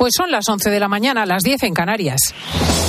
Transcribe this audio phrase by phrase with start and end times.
[0.00, 2.32] Pues son las 11 de la mañana, las 10 en Canarias.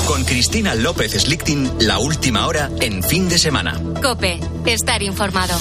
[0.08, 3.78] Con Cristina López Slichting, la última hora en fin de semana.
[4.02, 5.60] Cope, estar informado.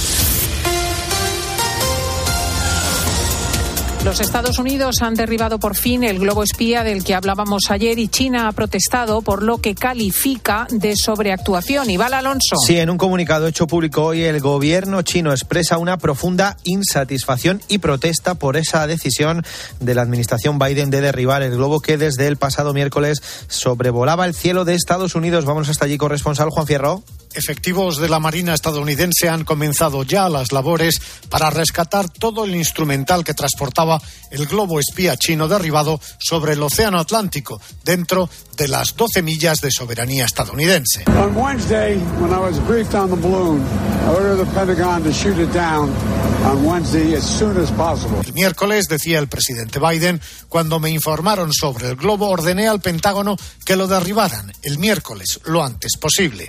[4.02, 8.08] Los Estados Unidos han derribado por fin el globo espía del que hablábamos ayer y
[8.08, 11.90] China ha protestado por lo que califica de sobreactuación.
[11.90, 12.56] Iván Alonso.
[12.66, 17.76] Sí, en un comunicado hecho público hoy, el gobierno chino expresa una profunda insatisfacción y
[17.76, 19.44] protesta por esa decisión
[19.80, 24.34] de la administración Biden de derribar el globo que desde el pasado miércoles sobrevolaba el
[24.34, 25.44] cielo de Estados Unidos.
[25.44, 27.02] Vamos hasta allí, corresponsal Juan Fierro.
[27.32, 33.22] Efectivos de la Marina estadounidense han comenzado ya las labores para rescatar todo el instrumental
[33.22, 38.28] que transportaba el globo espía chino derribado sobre el Océano Atlántico, dentro
[38.60, 41.04] de las 12 millas de soberanía estadounidense.
[48.26, 53.36] El miércoles, decía el presidente Biden, cuando me informaron sobre el globo, ordené al Pentágono
[53.64, 56.46] que lo derribaran el miércoles, lo antes posible.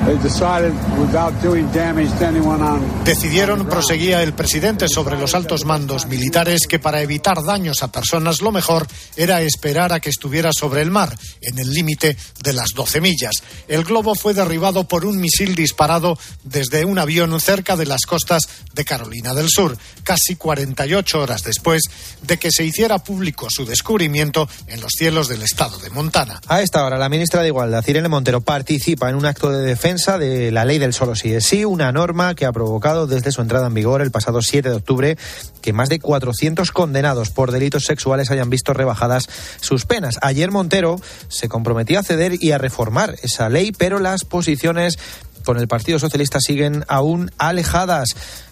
[3.06, 8.42] Decidieron, proseguía el presidente sobre los altos mandos militares, que para evitar daños a personas
[8.42, 12.70] lo mejor era esperar a que estuviera sobre el mar, en el límite de las
[12.76, 13.36] 12 millas.
[13.68, 18.48] El globo fue derribado por un misil disparado desde un avión cerca de las costas
[18.74, 21.84] de Carolina del Sur, casi 48 horas después
[22.22, 26.42] de que se hiciera público su descubrimiento en los cielos del estado de Montana.
[26.48, 30.18] A esta hora, la ministra de Igualdad, Irene Montero, participa en un acto de defensa
[30.18, 33.42] de la ley del solo sí es sí, una norma que ha provocado desde su
[33.42, 35.18] entrada en vigor el pasado 7 de octubre
[35.62, 39.30] que más de 400 condenados por delitos sexuales hayan visto rebajadas
[39.60, 40.18] sus penas.
[40.22, 44.98] Ayer Montero se comprometió a ceder y a reformar esa ley, pero las posiciones
[45.44, 48.10] con el Partido Socialista siguen aún alejadas.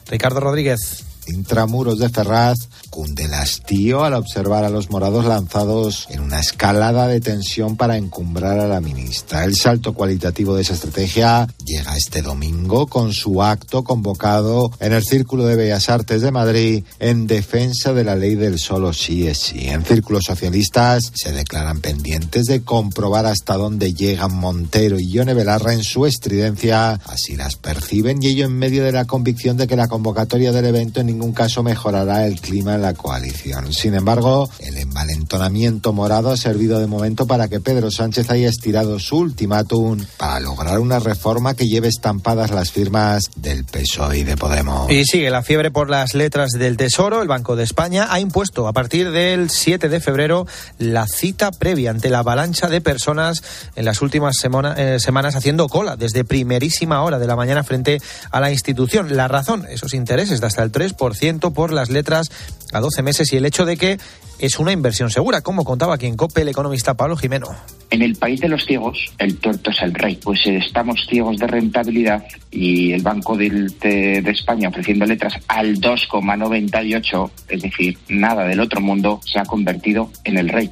[0.07, 1.08] Ricardo Rodríguez.
[1.29, 2.57] Intramuros de Ferraz
[2.89, 7.97] cunde el hastío al observar a los morados lanzados en una escalada de tensión para
[7.97, 9.43] encumbrar a la ministra.
[9.43, 15.03] El salto cualitativo de esa estrategia llega este domingo con su acto convocado en el
[15.03, 19.37] Círculo de Bellas Artes de Madrid en defensa de la ley del solo sí es
[19.37, 19.67] sí.
[19.67, 25.73] En círculos socialistas se declaran pendientes de comprobar hasta dónde llegan Montero y Yone Belarra
[25.73, 26.99] en su estridencia.
[27.05, 30.65] Así las perciben y ello en medio de la convicción de que la convocatoria del
[30.65, 33.73] evento en ningún caso mejorará el clima en la coalición.
[33.73, 38.99] Sin embargo, el envalentonamiento morado ha servido de momento para que Pedro Sánchez haya estirado
[38.99, 44.37] su ultimátum para lograr una reforma que lleve estampadas las firmas del PSOE y de
[44.37, 44.89] Podemos.
[44.89, 47.21] Y sigue la fiebre por las letras del Tesoro.
[47.21, 50.47] El Banco de España ha impuesto a partir del 7 de febrero
[50.77, 53.43] la cita previa ante la avalancha de personas
[53.75, 54.35] en las últimas
[54.77, 58.01] eh, semanas haciendo cola desde primerísima hora de la mañana frente
[58.31, 59.17] a la institución.
[59.17, 60.98] La razón, esos intereses de hasta el 3%
[61.53, 62.29] por las letras
[62.73, 63.97] a 12 meses y el hecho de que
[64.37, 67.47] es una inversión segura, como contaba aquí en COPE el economista Pablo Jimeno.
[67.89, 70.17] En el país de los ciegos, el tuerto es el rey.
[70.23, 73.49] Pues estamos ciegos de rentabilidad y el Banco de,
[73.81, 79.45] de, de España ofreciendo letras al 2,98, es decir, nada del otro mundo, se ha
[79.45, 80.69] convertido en el rey.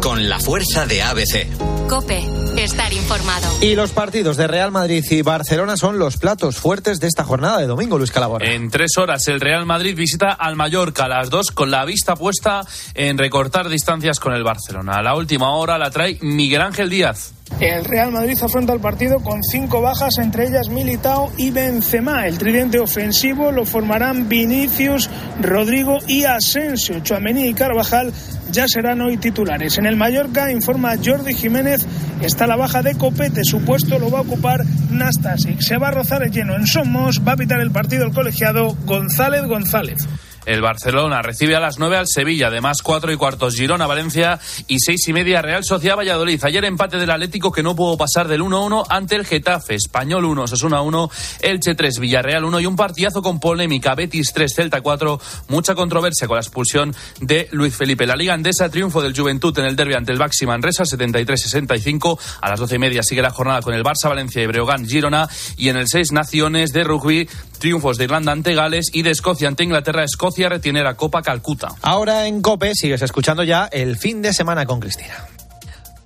[0.00, 1.46] Con la fuerza de ABC.
[1.88, 2.24] Cope,
[2.56, 3.46] estar informado.
[3.60, 7.58] Y los partidos de Real Madrid y Barcelona son los platos fuertes de esta jornada
[7.58, 8.50] de domingo, Luis Calabora.
[8.50, 12.16] En tres horas el Real Madrid visita al Mallorca a las dos con la vista
[12.16, 12.62] puesta
[12.94, 14.94] en recortar distancias con el Barcelona.
[14.96, 17.34] A la última hora la trae Miguel Ángel Díaz.
[17.60, 22.26] El Real Madrid afronta el partido con cinco bajas, entre ellas Militao y Benzema.
[22.26, 25.08] El tridente ofensivo lo formarán Vinicius,
[25.40, 27.00] Rodrigo y Asensio.
[27.00, 28.12] Chuamení y Carvajal
[28.50, 29.78] ya serán hoy titulares.
[29.78, 31.86] En el Mallorca, informa Jordi Jiménez,
[32.20, 33.44] está la baja de Copete.
[33.44, 35.60] Su puesto lo va a ocupar Nastasic.
[35.60, 37.22] Se va a rozar el lleno en Somos.
[37.26, 40.08] Va a pitar el partido el colegiado González González.
[40.44, 44.80] El Barcelona recibe a las 9 al Sevilla, además 4 y cuartos Girona, Valencia y
[44.80, 46.42] 6 y media Real Sociedad Valladolid.
[46.44, 50.48] Ayer empate del Atlético que no pudo pasar del 1-1 ante el Getafe, Español 1,
[50.48, 51.10] Sasuna 1,
[51.42, 56.26] Elche 3, Villarreal 1 y un partidazo con polémica, Betis 3, Celta 4, mucha controversia
[56.26, 58.06] con la expulsión de Luis Felipe.
[58.06, 62.18] La Liga Andesa, triunfo del Juventud en el derbi ante el Baxi Manresa 73-65.
[62.40, 65.28] A las 12 y media sigue la jornada con el Barça, Valencia y Breogán, Girona
[65.56, 67.28] y en el 6 Naciones de rugby,
[67.62, 71.68] triunfos de Irlanda ante Gales y de Escocia ante Inglaterra, Escocia retiene la Copa Calcuta.
[71.80, 75.28] Ahora en COPE sigues escuchando ya el fin de semana con Cristina.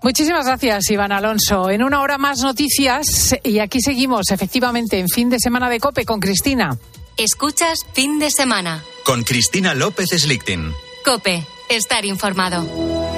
[0.03, 1.71] Muchísimas gracias, Iván Alonso.
[1.71, 6.05] En una hora más noticias y aquí seguimos efectivamente en fin de semana de COPE
[6.05, 6.77] con Cristina.
[7.17, 8.85] Escuchas fin de semana.
[9.07, 10.75] Con Cristina López Slichting.
[11.07, 13.16] COPE, estar informado.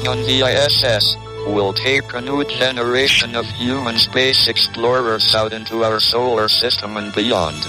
[0.00, 1.16] On the ISS
[1.52, 7.14] will take a new generation of human space explorers out into our solar system and
[7.14, 7.62] beyond.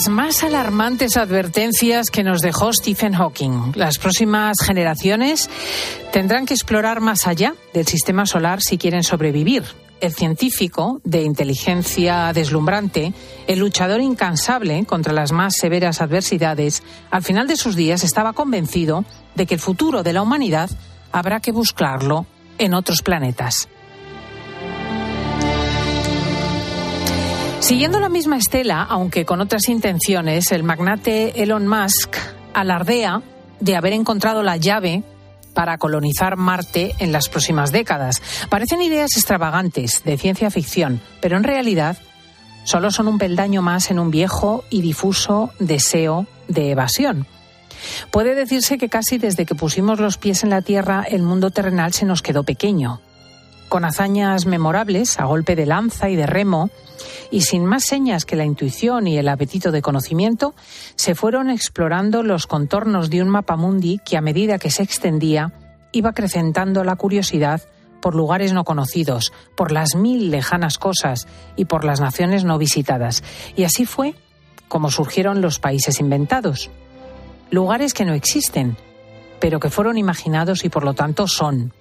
[0.00, 3.72] Las más alarmantes advertencias que nos dejó Stephen Hawking.
[3.74, 5.50] Las próximas generaciones
[6.10, 9.62] tendrán que explorar más allá del sistema solar si quieren sobrevivir.
[10.00, 13.12] El científico de inteligencia deslumbrante,
[13.46, 19.04] el luchador incansable contra las más severas adversidades, al final de sus días estaba convencido
[19.34, 20.70] de que el futuro de la humanidad
[21.12, 22.24] habrá que buscarlo
[22.56, 23.68] en otros planetas.
[27.70, 32.16] Siguiendo la misma estela, aunque con otras intenciones, el magnate Elon Musk
[32.52, 33.22] alardea
[33.60, 35.04] de haber encontrado la llave
[35.54, 38.22] para colonizar Marte en las próximas décadas.
[38.48, 41.96] Parecen ideas extravagantes de ciencia ficción, pero en realidad
[42.64, 47.28] solo son un peldaño más en un viejo y difuso deseo de evasión.
[48.10, 51.92] Puede decirse que casi desde que pusimos los pies en la Tierra el mundo terrenal
[51.92, 53.00] se nos quedó pequeño.
[53.70, 56.70] Con hazañas memorables, a golpe de lanza y de remo,
[57.30, 60.56] y sin más señas que la intuición y el apetito de conocimiento,
[60.96, 65.52] se fueron explorando los contornos de un mapa mundi que a medida que se extendía
[65.92, 67.62] iba acrecentando la curiosidad
[68.02, 73.22] por lugares no conocidos, por las mil lejanas cosas y por las naciones no visitadas.
[73.54, 74.16] Y así fue
[74.66, 76.70] como surgieron los países inventados.
[77.52, 78.76] Lugares que no existen,
[79.38, 81.72] pero que fueron imaginados y por lo tanto son.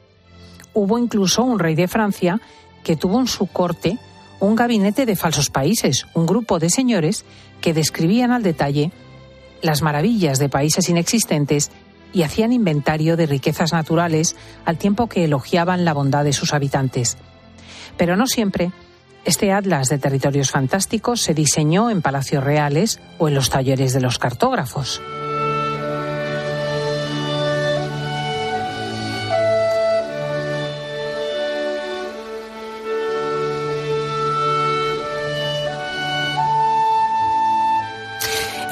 [0.74, 2.40] Hubo incluso un rey de Francia
[2.84, 3.98] que tuvo en su corte
[4.40, 7.26] un gabinete de falsos países, un grupo de señores
[7.62, 8.92] que describían al detalle
[9.62, 11.72] las maravillas de países inexistentes
[12.14, 14.36] y hacían inventario de riquezas naturales
[14.66, 17.18] al tiempo que elogiaban la bondad de sus habitantes.
[17.98, 18.72] Pero no siempre
[19.26, 24.02] este atlas de territorios fantásticos se diseñó en palacios reales o en los talleres de
[24.02, 25.02] los cartógrafos.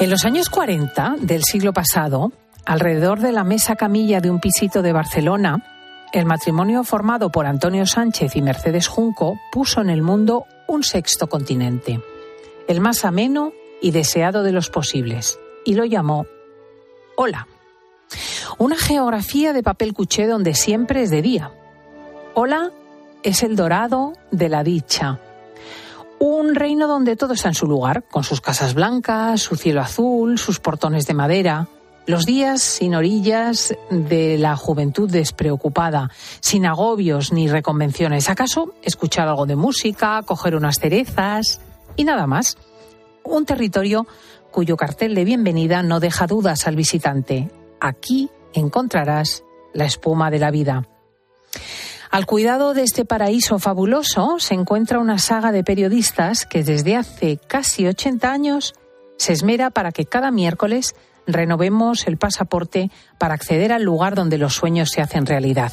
[0.00, 2.30] En los años 40 del siglo pasado,
[2.64, 5.64] alrededor de la mesa camilla de un pisito de Barcelona,
[6.12, 11.28] el matrimonio formado por Antonio Sánchez y Mercedes Junco puso en el mundo un sexto
[11.28, 12.00] continente,
[12.68, 13.52] el más ameno
[13.82, 16.26] y deseado de los posibles, y lo llamó
[17.16, 17.48] Hola.
[18.56, 21.50] Una geografía de papel cuché donde siempre es de día.
[22.34, 22.70] Hola
[23.24, 25.18] es el dorado de la dicha,
[26.18, 30.38] un reino donde todo está en su lugar, con sus casas blancas, su cielo azul,
[30.38, 31.68] sus portones de madera,
[32.06, 36.10] los días sin orillas de la juventud despreocupada,
[36.40, 38.30] sin agobios ni reconvenciones.
[38.30, 41.60] ¿Acaso escuchar algo de música, coger unas cerezas
[41.96, 42.56] y nada más?
[43.24, 44.06] Un territorio
[44.50, 47.50] cuyo cartel de bienvenida no deja dudas al visitante.
[47.78, 49.44] Aquí encontrarás
[49.74, 50.88] la espuma de la vida.
[52.10, 57.36] Al cuidado de este paraíso fabuloso se encuentra una saga de periodistas que desde hace
[57.36, 58.74] casi 80 años
[59.18, 60.94] se esmera para que cada miércoles
[61.26, 65.72] renovemos el pasaporte para acceder al lugar donde los sueños se hacen realidad.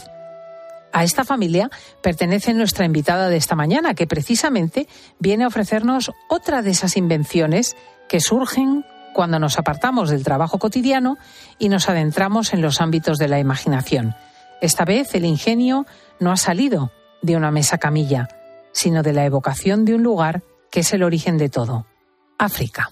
[0.91, 1.69] A esta familia
[2.01, 4.87] pertenece nuestra invitada de esta mañana, que precisamente
[5.19, 7.75] viene a ofrecernos otra de esas invenciones
[8.09, 11.17] que surgen cuando nos apartamos del trabajo cotidiano
[11.59, 14.15] y nos adentramos en los ámbitos de la imaginación.
[14.61, 15.85] Esta vez el ingenio
[16.19, 16.91] no ha salido
[17.21, 18.27] de una mesa camilla,
[18.71, 21.85] sino de la evocación de un lugar que es el origen de todo,
[22.37, 22.91] África.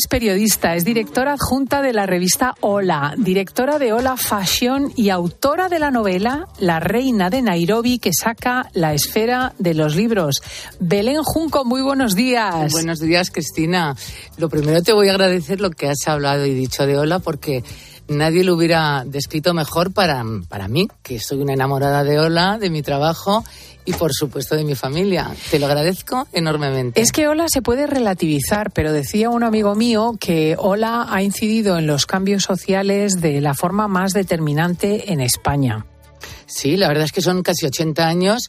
[0.00, 5.68] Es periodista, es directora adjunta de la revista Hola, directora de Hola Fashion y autora
[5.68, 10.40] de la novela La Reina de Nairobi que saca la esfera de los libros.
[10.78, 12.72] Belén Junco, muy buenos días.
[12.72, 13.94] Buenos días, Cristina.
[14.38, 17.62] Lo primero te voy a agradecer lo que has hablado y dicho de Hola porque
[18.08, 22.70] nadie lo hubiera descrito mejor para, para mí, que soy una enamorada de Hola, de
[22.70, 23.44] mi trabajo
[23.84, 25.30] y por supuesto de mi familia.
[25.50, 27.00] Te lo agradezco enormemente.
[27.00, 31.78] Es que Hola se puede relativizar, pero decía un amigo mío que Hola ha incidido
[31.78, 35.86] en los cambios sociales de la forma más determinante en España.
[36.46, 38.48] Sí, la verdad es que son casi 80 años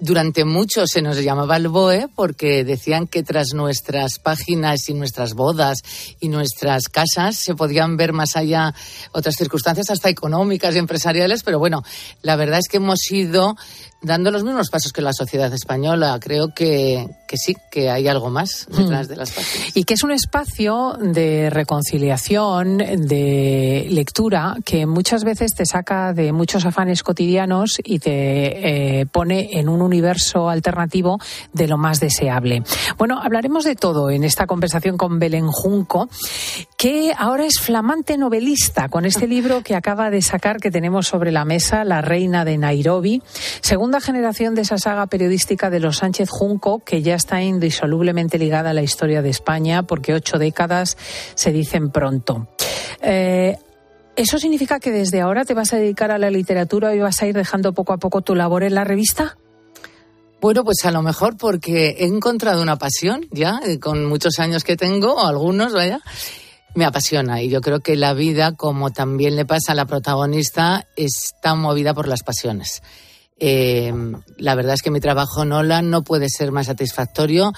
[0.00, 5.34] durante mucho se nos llamaba el BOE porque decían que tras nuestras páginas y nuestras
[5.34, 5.78] bodas
[6.20, 8.74] y nuestras casas se podían ver más allá
[9.12, 11.82] otras circunstancias, hasta económicas y empresariales, pero bueno,
[12.22, 13.56] la verdad es que hemos ido
[14.02, 16.18] dando los mismos pasos que la sociedad española.
[16.20, 19.76] Creo que, que sí, que hay algo más detrás de las páginas.
[19.76, 26.32] Y que es un espacio de reconciliación, de lectura, que muchas veces te saca de
[26.32, 31.18] muchos afanes cotidianos y te eh, pone en un universo alternativo
[31.52, 32.62] de lo más deseable.
[32.96, 36.08] Bueno, hablaremos de todo en esta conversación con Belén Junco,
[36.76, 41.32] que ahora es flamante novelista con este libro que acaba de sacar que tenemos sobre
[41.32, 43.20] la mesa, La Reina de Nairobi,
[43.62, 48.70] segunda generación de esa saga periodística de los Sánchez Junco, que ya está indisolublemente ligada
[48.70, 50.96] a la historia de España, porque ocho décadas
[51.34, 52.46] se dicen pronto.
[53.02, 53.56] Eh,
[54.16, 57.26] ¿Eso significa que desde ahora te vas a dedicar a la literatura y vas a
[57.26, 59.38] ir dejando poco a poco tu labor en la revista?
[60.40, 64.64] Bueno, pues a lo mejor porque he encontrado una pasión ya, eh, con muchos años
[64.64, 66.00] que tengo, o algunos, vaya,
[66.74, 67.42] me apasiona.
[67.42, 71.92] Y yo creo que la vida, como también le pasa a la protagonista, está movida
[71.92, 72.82] por las pasiones.
[73.38, 73.92] Eh,
[74.38, 77.52] la verdad es que mi trabajo en Ola no puede ser más satisfactorio.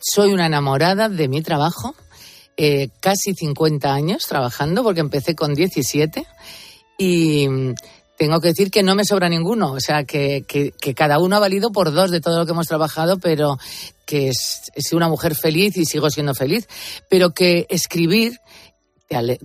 [0.00, 1.94] soy una enamorada de mi trabajo.
[2.56, 6.26] Eh, casi 50 años trabajando, porque empecé con 17.
[6.96, 7.48] Y
[8.16, 11.40] tengo que decir que no me sobra ninguno, o sea, que, que, cada uno ha
[11.40, 13.58] valido por dos de todo lo que hemos trabajado, pero
[14.06, 16.68] que es, es una mujer feliz y sigo siendo feliz,
[17.08, 18.38] pero que escribir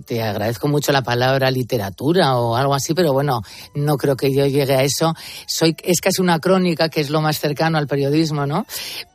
[0.06, 3.42] te, agradezco mucho la palabra literatura o algo así, pero bueno,
[3.74, 5.14] no creo que yo llegue a eso.
[5.46, 8.66] Soy, es casi una crónica, que es lo más cercano al periodismo, ¿no?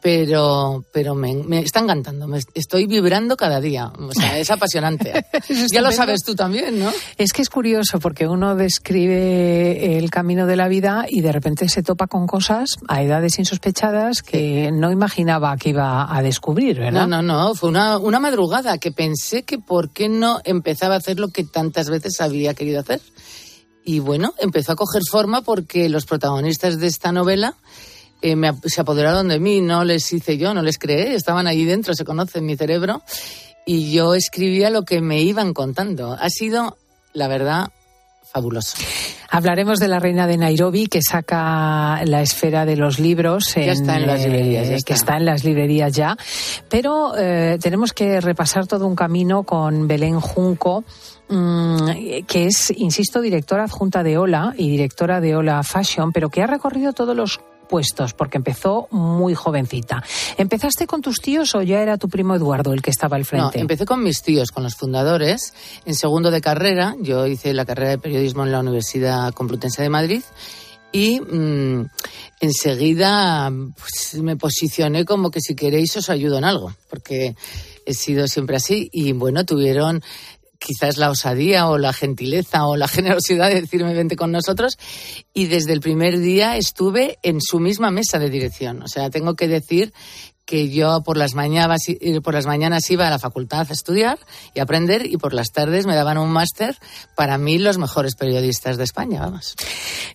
[0.01, 3.91] Pero, pero me, me está encantando, me estoy vibrando cada día.
[3.97, 5.25] O sea, es apasionante.
[5.71, 6.91] ya lo sabes tú también, ¿no?
[7.17, 11.69] Es que es curioso porque uno describe el camino de la vida y de repente
[11.69, 17.07] se topa con cosas a edades insospechadas que no imaginaba que iba a descubrir, ¿verdad?
[17.07, 17.55] No, no, no.
[17.55, 21.43] Fue una, una madrugada que pensé que por qué no empezaba a hacer lo que
[21.43, 23.01] tantas veces había querido hacer.
[23.83, 27.55] Y bueno, empezó a coger forma porque los protagonistas de esta novela
[28.21, 28.35] eh,
[28.65, 32.05] se apoderaron de mí, no les hice yo, no les creé, estaban allí dentro, se
[32.05, 33.03] conocen mi cerebro,
[33.65, 36.13] y yo escribía lo que me iban contando.
[36.13, 36.77] Ha sido,
[37.13, 37.71] la verdad,
[38.35, 38.75] fabuloso.
[39.29, 43.55] Hablaremos de la reina de Nairobi que saca la esfera de los libros.
[43.55, 44.67] ya está en las librerías.
[44.67, 46.17] Eh, que está en las librerías ya.
[46.69, 50.83] Pero eh, tenemos que repasar todo un camino con Belén Junco
[51.29, 56.43] mm, que es, insisto, directora adjunta de Ola y directora de Ola Fashion, pero que
[56.43, 60.03] ha recorrido todos los puestos, porque empezó muy jovencita.
[60.37, 63.57] ¿Empezaste con tus tíos o ya era tu primo Eduardo el que estaba al frente?
[63.57, 65.53] No, empecé con mis tíos, con los fundadores.
[65.85, 69.89] En segundo de carrera, yo hice la carrera de periodismo en la Universidad Complutense de
[69.89, 70.21] Madrid
[70.95, 71.89] y mm,
[72.39, 77.35] enseguida pues, me posicioné como que si queréis os ayudo en algo, porque
[77.85, 80.01] he sido siempre así y bueno, tuvieron
[80.65, 84.77] quizás la osadía o la gentileza o la generosidad de decirme vente con nosotros
[85.33, 88.81] y desde el primer día estuve en su misma mesa de dirección.
[88.81, 89.93] O sea, tengo que decir
[90.45, 91.81] que yo por las mañanas
[92.23, 94.19] por las mañanas iba a la facultad a estudiar
[94.53, 96.77] y aprender y por las tardes me daban un máster
[97.15, 99.55] para mí los mejores periodistas de España, vamos.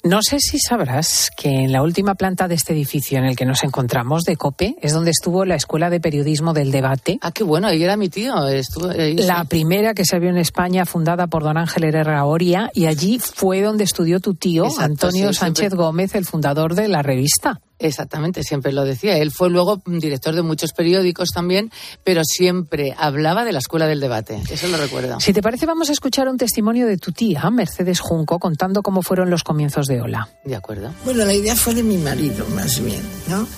[0.05, 3.45] No sé si sabrás que en la última planta de este edificio en el que
[3.45, 7.19] nos encontramos de COPE es donde estuvo la Escuela de Periodismo del Debate.
[7.21, 10.87] Ah, qué bueno, ahí era mi tío, estuvo La primera que se vio en España
[10.87, 15.75] fundada por don Ángel Herrera Oria y allí fue donde estudió tu tío Antonio Sánchez
[15.75, 17.61] Gómez, el fundador de la revista.
[17.81, 19.17] Exactamente, siempre lo decía.
[19.17, 21.73] Él fue luego director de muchos periódicos también,
[22.05, 24.41] pero siempre hablaba de la escuela del debate.
[24.51, 25.19] Eso lo recuerdo.
[25.19, 29.01] Si te parece, vamos a escuchar un testimonio de tu tía, Mercedes Junco, contando cómo
[29.03, 30.29] fueron los comienzos de Ola.
[30.45, 30.93] De acuerdo.
[31.07, 33.49] Bueno, la idea fue de mi marido, más bien, ¿no?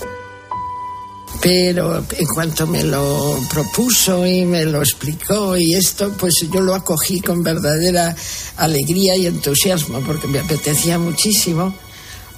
[1.40, 6.74] Pero en cuanto me lo propuso y me lo explicó y esto, pues yo lo
[6.74, 8.14] acogí con verdadera
[8.58, 11.74] alegría y entusiasmo porque me apetecía muchísimo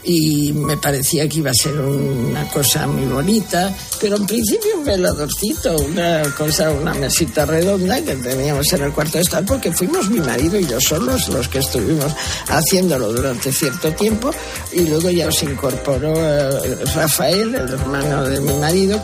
[0.04, 4.84] y me parecía que iba a ser una cosa muy bonita, pero en principio un
[4.84, 10.11] veladorcito, una cosa, una mesita redonda que teníamos en el cuarto de estar, porque fuimos
[10.11, 12.12] mi marido y yo solos los que estuvimos
[12.49, 14.30] haciéndolo durante cierto tiempo,
[14.73, 19.02] y luego ya os incorporó eh, Rafael, el hermano de mi marido.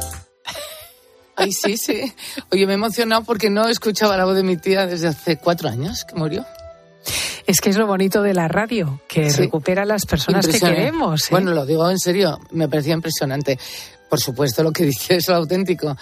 [1.37, 2.13] Ay, sí, sí.
[2.53, 5.71] Oye, me he emocionado porque no escuchaba la voz de mi tía desde hace cuatro
[5.71, 6.45] años que murió.
[7.47, 11.23] Es que es lo bonito de la radio, que recupera a las personas que queremos.
[11.23, 11.29] ¿eh?
[11.31, 13.59] Bueno, lo digo en serio, me parecía impresionante.
[14.09, 15.97] Por supuesto, lo que dice es lo auténtico,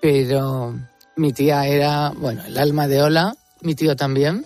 [0.00, 0.74] pero
[1.16, 4.44] mi tía era, bueno, el alma de Ola, mi tío también.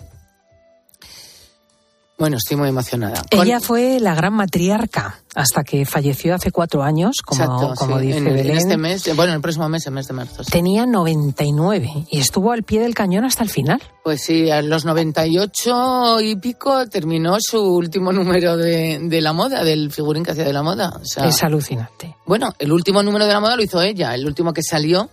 [2.17, 3.21] Bueno, estoy muy emocionada.
[3.29, 8.07] Ella fue la gran matriarca hasta que falleció hace cuatro años, como, Exacto, como sí,
[8.07, 8.57] dice en, en Belén.
[8.57, 10.43] este mes, bueno, el próximo mes, el mes de marzo.
[10.43, 10.49] sí.
[10.51, 13.81] Tenía 99 y estuvo al pie del cañón hasta el final.
[14.03, 19.63] Pues sí, a los 98 y pico terminó su último número de, de la moda,
[19.63, 20.93] del figurín que hacía de la moda.
[20.99, 22.15] O sea, Es alucinante.
[22.25, 25.09] Bueno, el último número de la moda lo hizo ella, el último que salió,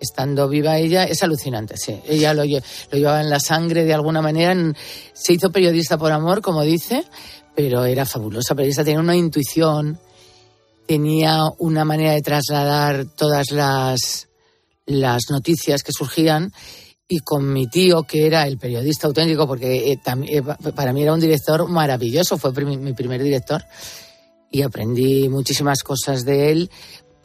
[0.00, 2.00] estando viva ella, es alucinante, sí.
[2.08, 2.58] Ella lo, lo
[2.98, 4.54] llevaba en la sangre de alguna manera,
[5.12, 7.04] se hizo periodista por amor, como dice,
[7.54, 9.98] pero era fabulosa periodista, tenía una intuición,
[10.86, 14.28] tenía una manera de trasladar todas las,
[14.86, 16.52] las noticias que surgían
[17.06, 21.02] y con mi tío, que era el periodista auténtico, porque eh, eh, pa- para mí
[21.02, 23.62] era un director maravilloso, fue mi primer director,
[24.52, 26.70] y aprendí muchísimas cosas de él.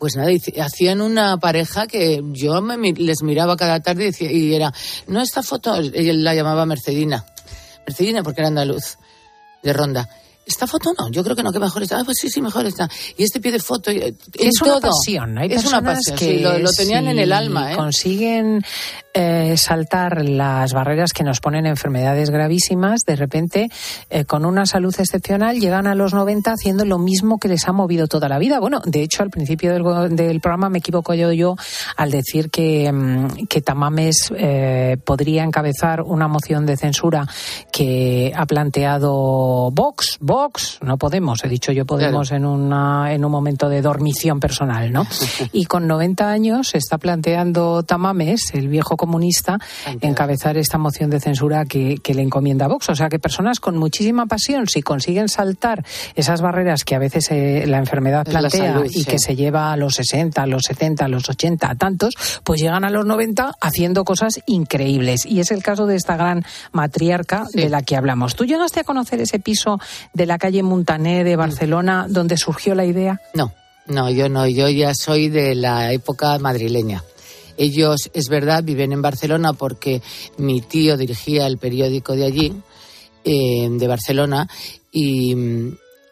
[0.05, 0.29] Pues nada,
[0.63, 4.71] hacían una pareja que yo me les miraba cada tarde y, decía, y era,
[5.07, 7.25] no esta foto, él la llamaba Mercedina,
[7.87, 8.99] Mercedina porque era andaluz,
[9.63, 10.07] de Ronda.
[10.45, 12.01] Esta foto no, yo creo que no, que mejor está.
[12.01, 12.87] Ah, pues sí, sí, mejor está.
[13.17, 15.39] Y este pie de foto, en es una pasión.
[15.39, 17.75] Hay es una pasión, que sí, lo, lo tenían en el alma, ¿eh?
[17.75, 18.63] Consiguen
[19.17, 23.01] eh, saltar las barreras que nos ponen enfermedades gravísimas.
[23.07, 23.69] De repente,
[24.09, 27.71] eh, con una salud excepcional, llegan a los 90 haciendo lo mismo que les ha
[27.71, 28.59] movido toda la vida.
[28.59, 31.55] Bueno, de hecho, al principio del, programa me equivoco yo, yo
[31.95, 37.25] al decir que, mm, que Tamames eh, podría encabezar una moción de censura
[37.71, 40.17] que ha planteado Vox.
[40.19, 44.91] Vox, no Podemos, he dicho yo Podemos en, una, en un momento de dormición personal,
[44.91, 45.07] ¿no?
[45.53, 49.59] Y con 90 años se está planteando Tamames, el viejo comunista,
[50.01, 52.89] encabezar esta moción de censura que, que le encomienda Vox.
[52.89, 55.85] O sea que personas con muchísima pasión, si consiguen saltar
[56.15, 59.05] esas barreras que a veces eh, la enfermedad la plantea salud, y sí.
[59.05, 62.59] que se lleva a los 60, a los 70, a los 80, a tantos, pues
[62.59, 65.25] llegan a los 90 haciendo cosas increíbles.
[65.25, 68.35] Y es el caso de esta gran matriarca de la que hablamos.
[68.35, 69.79] ¿Tú llegaste a conocer ese piso
[70.13, 73.21] de la calle Montané de Barcelona donde surgió la idea?
[73.35, 73.53] No,
[73.85, 77.03] no, yo no, yo ya soy de la época madrileña.
[77.57, 80.01] Ellos, es verdad, viven en Barcelona porque
[80.37, 82.53] mi tío dirigía el periódico de allí,
[83.23, 84.47] eh, de Barcelona,
[84.91, 85.35] y,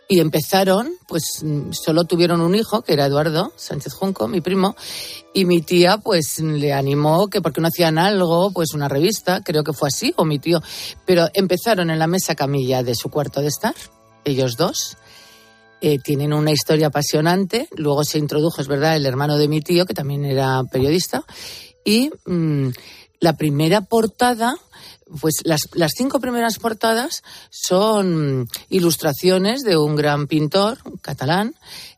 [0.08, 1.24] y empezaron, pues
[1.72, 4.76] solo tuvieron un hijo, que era Eduardo Sánchez Junco, mi primo,
[5.34, 9.64] y mi tía pues le animó que porque no hacían algo, pues una revista, creo
[9.64, 10.62] que fue así, o mi tío,
[11.06, 13.76] pero empezaron en la mesa camilla de su cuarto de estar,
[14.26, 14.98] ellos dos,
[15.86, 17.68] eh, tienen una historia apasionante.
[17.76, 21.26] Luego se introdujo, es verdad, el hermano de mi tío, que también era periodista.
[21.84, 22.70] Y mm,
[23.20, 24.56] la primera portada,
[25.20, 31.54] pues las, las cinco primeras portadas son ilustraciones de un gran pintor catalán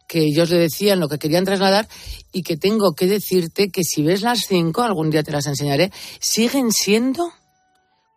[0.07, 1.87] que ellos le decían lo que querían trasladar
[2.31, 5.91] y que tengo que decirte que si ves las cinco, algún día te las enseñaré,
[6.19, 7.31] siguen siendo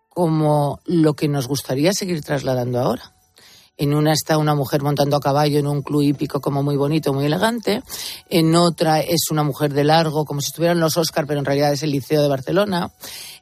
[0.09, 3.18] como lo que nos gustaría seguir trasladando ahora.
[3.79, 7.13] En una está una mujer montando a caballo en un club hípico como muy bonito,
[7.13, 7.83] muy elegante.
[8.29, 11.73] En otra es una mujer de largo, como si estuvieran los Oscar, pero en realidad
[11.73, 12.91] es el Liceo de Barcelona.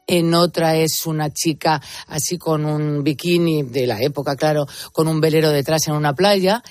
[0.07, 5.21] En otra es una chica así con un bikini de la época, claro, con un
[5.21, 6.63] velero detrás en una playa.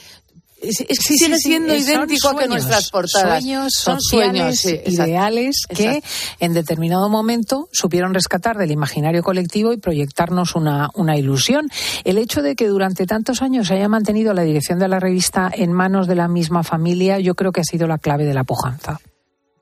[0.66, 3.42] Que Sí, sí, sigue siendo eh, idéntico que sueños, nuestras portadas.
[3.42, 6.04] Sueños son sociales, sueños, ideales que
[6.40, 11.70] en determinado momento supieron rescatar del imaginario colectivo y proyectarnos una, una ilusión.
[12.04, 15.52] El hecho de que durante tantos años se haya mantenido la dirección de la revista
[15.54, 18.44] en manos de la misma familia, yo creo que ha sido la clave de la
[18.44, 19.00] pujanza.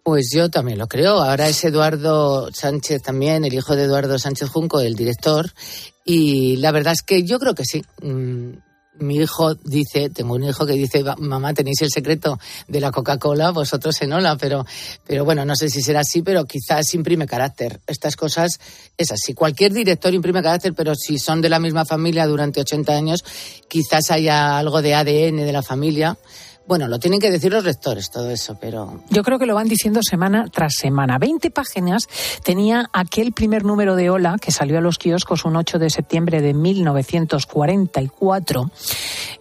[0.03, 1.21] Pues yo también lo creo.
[1.21, 5.51] Ahora es Eduardo Sánchez también, el hijo de Eduardo Sánchez Junco, el director.
[6.03, 7.81] Y la verdad es que yo creo que sí.
[8.01, 8.51] Mm,
[8.99, 12.91] Mi hijo dice, tengo un hijo que dice, "Va- mamá, tenéis el secreto de la
[12.91, 14.65] Coca-Cola, vosotros en Ola, pero,
[15.07, 17.81] pero bueno, no sé si será así, pero quizás imprime carácter.
[17.87, 18.59] Estas cosas
[18.95, 19.33] es así.
[19.33, 23.23] Cualquier director imprime carácter, pero si son de la misma familia durante 80 años,
[23.67, 26.15] quizás haya algo de ADN de la familia.
[26.65, 29.67] Bueno, lo tienen que decir los lectores, todo eso, pero Yo creo que lo van
[29.67, 31.17] diciendo semana tras semana.
[31.17, 32.07] 20 páginas
[32.43, 36.41] tenía aquel primer número de Ola que salió a los kioscos un 8 de septiembre
[36.41, 38.71] de 1944.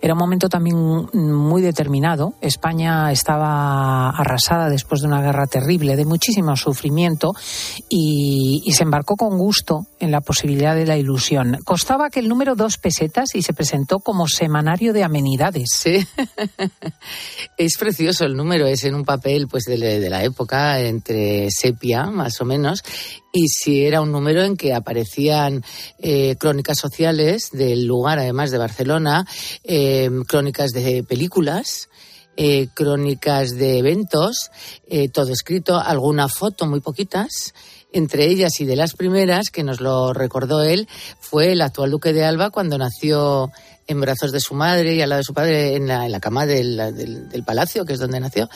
[0.00, 2.34] Era un momento también muy determinado.
[2.40, 7.34] España estaba arrasada después de una guerra terrible, de muchísimo sufrimiento,
[7.88, 11.58] y, y se embarcó con gusto en la posibilidad de la ilusión.
[11.64, 15.68] Costaba que el número dos pesetas y se presentó como semanario de amenidades.
[15.72, 16.04] Sí.
[17.56, 22.40] Es precioso el número, es en un papel pues de, la época, entre sepia, más
[22.40, 22.82] o menos,
[23.32, 25.64] y si era un número en que aparecían
[25.98, 29.26] eh, crónicas sociales del lugar, además de Barcelona,
[29.64, 31.88] eh, crónicas de películas,
[32.36, 34.50] eh, crónicas de eventos,
[35.12, 37.54] todo escrito, alguna foto, muy poquitas.
[37.94, 40.88] Entre ellas y de las primeras, que nos lo recordó él,
[41.20, 43.50] fue el actual duque de Alba cuando nació
[43.86, 46.20] en brazos de su madre y al lado de su padre en la, en la
[46.20, 48.48] cama del, del, del palacio, que es donde nació.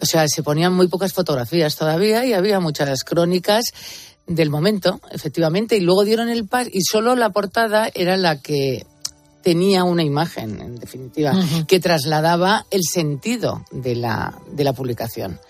[0.00, 3.64] O sea, se ponían muy pocas fotografías todavía y había muchas crónicas
[4.26, 8.86] del momento, efectivamente, y luego dieron el par y solo la portada era la que
[9.42, 11.32] tenía una imagen, en definitiva,
[11.66, 15.40] que trasladaba el sentido de la, de la publicación.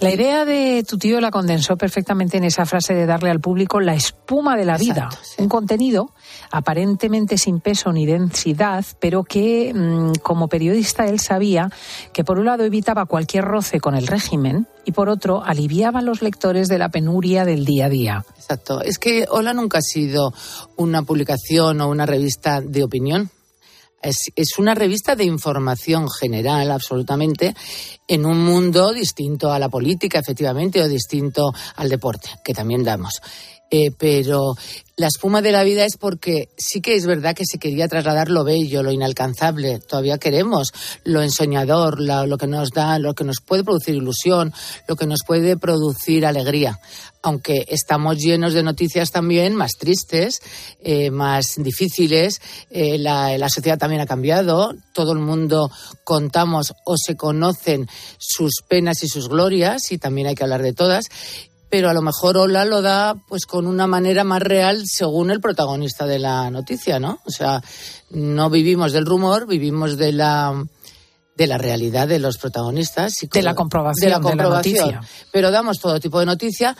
[0.00, 3.80] La idea de tu tío la condensó perfectamente en esa frase de darle al público
[3.80, 5.42] la espuma de la vida, sí.
[5.42, 6.14] un contenido
[6.50, 11.70] aparentemente sin peso ni densidad, pero que mm, como periodista él sabía
[12.14, 16.02] que por un lado evitaba cualquier roce con el régimen y por otro aliviaba a
[16.02, 18.24] los lectores de la penuria del día a día.
[18.36, 18.80] Exacto.
[18.80, 20.32] Es que Hola nunca ha sido
[20.76, 23.30] una publicación o una revista de opinión.
[24.02, 27.54] Es, es, una revista de información general, absolutamente,
[28.08, 33.20] en un mundo distinto a la política, efectivamente, o distinto al deporte, que también damos.
[33.70, 34.54] Eh, pero
[35.00, 38.28] la espuma de la vida es porque sí que es verdad que se quería trasladar
[38.28, 39.78] lo bello, lo inalcanzable.
[39.78, 40.72] Todavía queremos
[41.04, 44.52] lo ensoñador, lo que nos da, lo que nos puede producir ilusión,
[44.88, 46.80] lo que nos puede producir alegría.
[47.22, 50.40] Aunque estamos llenos de noticias también más tristes,
[50.82, 52.40] eh, más difíciles.
[52.70, 54.74] Eh, la, la sociedad también ha cambiado.
[54.92, 55.70] Todo el mundo
[56.04, 60.72] contamos o se conocen sus penas y sus glorias y también hay que hablar de
[60.72, 61.06] todas
[61.70, 65.40] pero a lo mejor Ola lo da pues con una manera más real según el
[65.40, 67.20] protagonista de la noticia, ¿no?
[67.24, 67.62] O sea,
[68.10, 70.64] no vivimos del rumor, vivimos de la
[71.36, 74.86] de la realidad de los protagonistas y de la comprobación de la comprobación, de la
[74.98, 75.26] noticia.
[75.30, 76.76] pero damos todo tipo de noticia,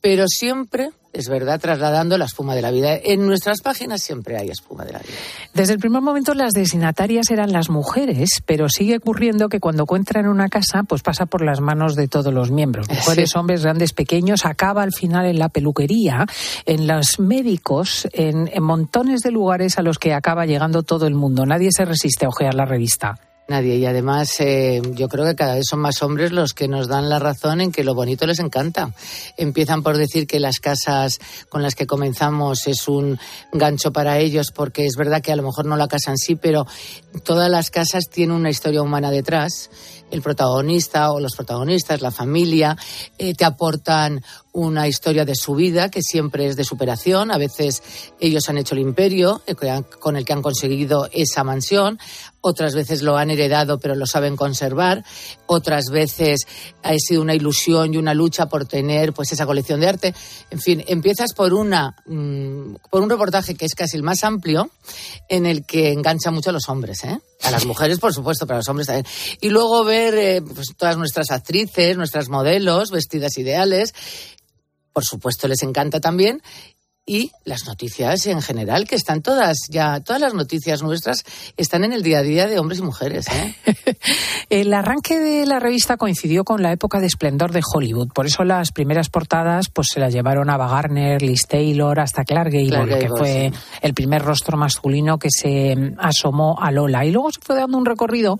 [0.00, 2.96] pero siempre es verdad, trasladando la espuma de la vida.
[2.96, 5.14] En nuestras páginas siempre hay espuma de la vida.
[5.54, 10.26] Desde el primer momento las destinatarias eran las mujeres, pero sigue ocurriendo que cuando encuentran
[10.26, 12.88] una casa, pues pasa por las manos de todos los miembros.
[12.88, 13.38] Mujeres, sí.
[13.38, 16.26] hombres, grandes, pequeños, acaba al final en la peluquería,
[16.66, 21.14] en los médicos, en, en montones de lugares a los que acaba llegando todo el
[21.14, 21.46] mundo.
[21.46, 23.18] Nadie se resiste a ojear la revista.
[23.46, 23.76] Nadie.
[23.76, 27.10] Y además, eh, yo creo que cada vez son más hombres los que nos dan
[27.10, 28.92] la razón en que lo bonito les encanta.
[29.36, 31.18] Empiezan por decir que las casas
[31.50, 33.18] con las que comenzamos es un
[33.52, 36.36] gancho para ellos, porque es verdad que a lo mejor no la casa en sí,
[36.36, 36.66] pero
[37.22, 39.68] todas las casas tienen una historia humana detrás.
[40.10, 42.78] El protagonista o los protagonistas, la familia,
[43.18, 44.22] eh, te aportan
[44.54, 47.32] una historia de su vida que siempre es de superación.
[47.32, 47.82] A veces
[48.20, 49.54] ellos han hecho el imperio eh,
[49.98, 51.98] con el que han conseguido esa mansión,
[52.40, 55.04] otras veces lo han heredado pero lo saben conservar,
[55.46, 56.46] otras veces
[56.82, 60.14] ha sido una ilusión y una lucha por tener pues esa colección de arte.
[60.50, 64.70] En fin, empiezas por una mmm, por un reportaje que es casi el más amplio
[65.28, 67.18] en el que engancha mucho a los hombres, ¿eh?
[67.42, 69.06] A las mujeres, por supuesto, pero a los hombres también.
[69.40, 73.92] Y luego ver eh, pues, todas nuestras actrices, nuestras modelos, vestidas ideales,
[74.94, 76.40] por supuesto les encanta también
[77.06, 81.24] y las noticias en general, que están todas ya, todas las noticias nuestras
[81.56, 83.26] están en el día a día de hombres y mujeres.
[83.28, 83.54] ¿eh?
[84.50, 88.42] el arranque de la revista coincidió con la época de esplendor de Hollywood, por eso
[88.44, 92.88] las primeras portadas pues se las llevaron a Garner, Liz Taylor, hasta Clark Gable, Clark
[92.88, 93.58] Gable que fue sí.
[93.82, 97.04] el primer rostro masculino que se asomó a Lola.
[97.04, 98.38] Y luego se fue dando un recorrido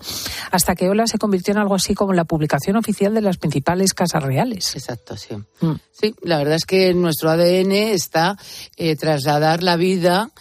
[0.49, 3.93] hasta que Lola se convirtió en algo así como la publicación oficial de las principales
[3.93, 4.75] casas reales.
[4.75, 5.35] Exacto, sí.
[5.61, 5.73] Mm.
[5.91, 8.37] Sí, la verdad es que nuestro ADN está
[8.77, 10.31] eh, trasladar la vida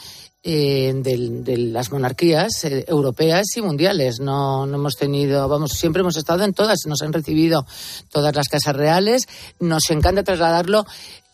[0.47, 4.21] eh, de, de, las monarquías eh, europeas y mundiales.
[4.21, 7.67] No, no hemos tenido, vamos, siempre hemos estado en todas, nos han recibido
[8.11, 9.27] todas las casas reales,
[9.59, 10.85] nos encanta trasladarlo.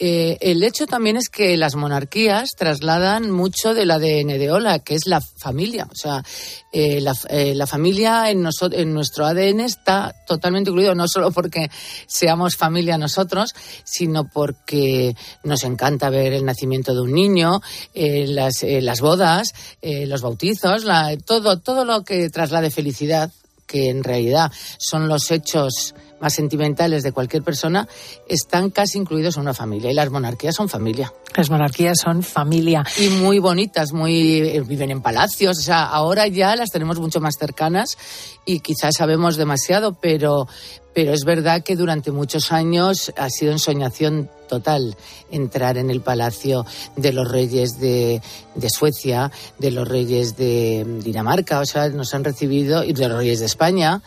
[0.03, 4.95] Eh, el hecho también es que las monarquías trasladan mucho del ADN de Ola, que
[4.95, 5.87] es la familia.
[5.93, 6.25] O sea,
[6.73, 11.71] eh, la, eh, la, familia en, en, nuestro ADN está totalmente incluido, no solo porque
[12.07, 13.53] seamos familia nosotros,
[13.85, 17.61] sino porque nos encanta ver el nacimiento de un niño,
[17.93, 23.31] eh, las, las, bodas, los bautizos, la, todo, todo lo que traslade felicidad,
[23.67, 27.89] que en realidad son los hechos más sentimentales de cualquier persona
[28.29, 31.13] están casi incluidos en una familia y las monarquías son familia.
[31.37, 32.85] Las monarquías son familia.
[32.99, 37.37] Y muy bonitas, muy viven en palacios, o sea, ahora ya las tenemos mucho más
[37.39, 37.97] cercanas
[38.45, 40.49] y quizás sabemos demasiado, pero
[40.95, 44.97] pero es verdad que durante muchos años ha sido ensoñación total
[45.31, 48.21] entrar en el palacio de los reyes de,
[48.57, 53.19] de, Suecia, de los reyes de Dinamarca, o sea, nos han recibido, y de los
[53.19, 54.03] reyes de España.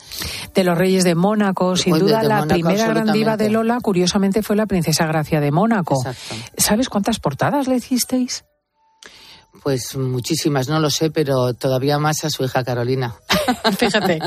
[0.54, 3.50] De los reyes de Mónaco, sin duda de, de la Mónaco, primera gran diva de
[3.50, 5.96] Lola, curiosamente, fue la princesa Gracia de Mónaco.
[6.06, 6.36] Exacto.
[6.58, 8.44] ¿Sabes cuántas portadas le hicisteis?
[9.62, 13.16] Pues muchísimas, no lo sé, pero todavía más a su hija Carolina.
[13.78, 14.20] Fíjate.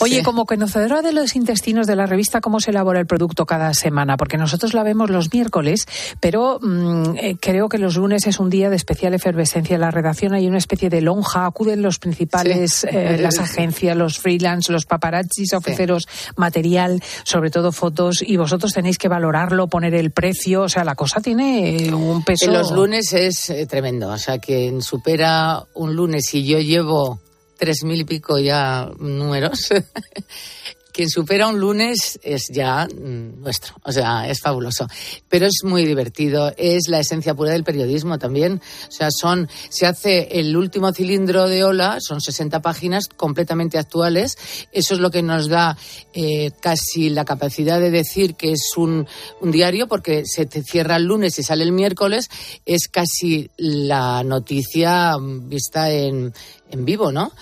[0.00, 3.72] Oye, como conocedora de los intestinos de la revista, ¿cómo se elabora el producto cada
[3.72, 4.16] semana?
[4.16, 5.86] Porque nosotros la vemos los miércoles,
[6.20, 9.90] pero mm, eh, creo que los lunes es un día de especial efervescencia en la
[9.90, 10.34] redacción.
[10.34, 15.52] Hay una especie de lonja, acuden los principales, eh, las agencias, los freelance, los paparazzis,
[15.54, 20.62] ofreceros material, sobre todo fotos, y vosotros tenéis que valorarlo, poner el precio.
[20.62, 22.46] O sea, la cosa tiene eh, un peso.
[22.46, 24.47] En los lunes es eh, tremendo, o sea, que
[24.80, 27.20] supera un lunes y yo llevo
[27.56, 29.68] tres mil y pico ya números.
[30.98, 34.88] Quien supera un lunes es ya mm, nuestro, o sea, es fabuloso.
[35.28, 38.60] Pero es muy divertido, es la esencia pura del periodismo también.
[38.88, 44.36] O sea, son, se hace el último cilindro de Ola, son 60 páginas completamente actuales.
[44.72, 45.78] Eso es lo que nos da
[46.14, 49.06] eh, casi la capacidad de decir que es un,
[49.40, 52.28] un diario, porque se te cierra el lunes y sale el miércoles.
[52.66, 56.34] Es casi la noticia mm, vista en,
[56.70, 57.32] en vivo, ¿no?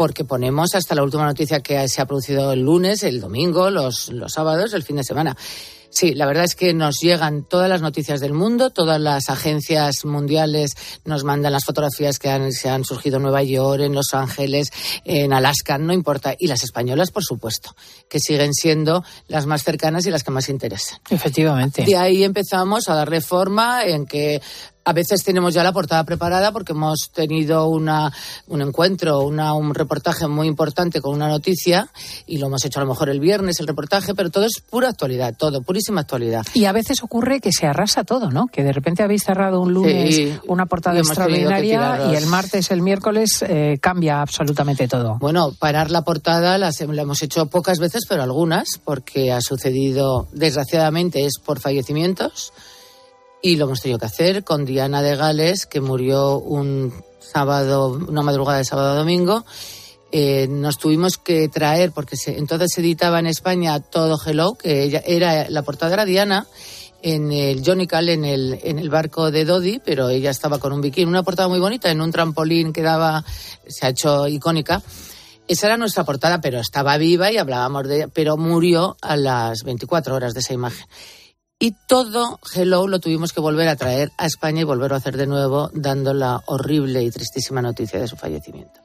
[0.00, 4.08] Porque ponemos hasta la última noticia que se ha producido el lunes, el domingo, los,
[4.08, 5.36] los sábados, el fin de semana.
[5.90, 10.06] Sí, la verdad es que nos llegan todas las noticias del mundo, todas las agencias
[10.06, 10.70] mundiales
[11.04, 14.70] nos mandan las fotografías que han, se han surgido en Nueva York, en Los Ángeles,
[15.04, 16.34] en Alaska, no importa.
[16.38, 17.76] Y las españolas, por supuesto,
[18.08, 20.98] que siguen siendo las más cercanas y las que más interesan.
[21.10, 21.84] Efectivamente.
[21.84, 24.40] De ahí empezamos a darle forma en que
[24.84, 28.12] a veces tenemos ya la portada preparada porque hemos tenido una,
[28.48, 31.88] un encuentro, una, un reportaje muy importante con una noticia
[32.26, 34.88] y lo hemos hecho a lo mejor el viernes el reportaje, pero todo es pura
[34.88, 36.46] actualidad, todo, purísima actualidad.
[36.54, 38.46] Y a veces ocurre que se arrasa todo, ¿no?
[38.46, 40.32] Que de repente habéis cerrado un lunes Sí.
[40.46, 45.18] una portada extraordinaria y el martes, el miércoles eh, cambia absolutamente todo.
[45.18, 50.28] Bueno, parar la portada la, la hemos hecho pocas veces, pero algunas, porque ha sucedido,
[50.32, 52.52] desgraciadamente, es por fallecimientos.
[53.42, 58.22] Y lo hemos tenido que hacer con Diana de Gales, que murió un sábado, una
[58.22, 59.44] madrugada de sábado a domingo.
[60.12, 64.82] Eh, nos tuvimos que traer, porque se- entonces se editaba en España todo Hello, que
[64.82, 66.46] ella era la portada era Diana,
[67.02, 70.72] en el Johnny Cal, en el, en el barco de Dodi, pero ella estaba con
[70.74, 73.24] un bikini, una portada muy bonita, en un trampolín que daba,
[73.66, 74.82] se ha hecho icónica.
[75.48, 79.62] Esa era nuestra portada, pero estaba viva y hablábamos de ella, pero murió a las
[79.62, 80.86] 24 horas de esa imagen.
[81.62, 85.18] Y todo Hello lo tuvimos que volver a traer a España y volverlo a hacer
[85.18, 88.80] de nuevo, dando la horrible y tristísima noticia de su fallecimiento.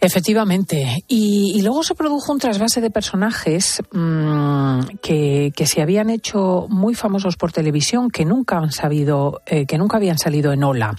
[0.00, 1.04] Efectivamente.
[1.06, 6.94] Y, luego se produjo un trasvase de personajes mm, que, que se habían hecho muy
[6.94, 10.96] famosos por televisión, que nunca han sabido, eh, que nunca habían salido en Ola.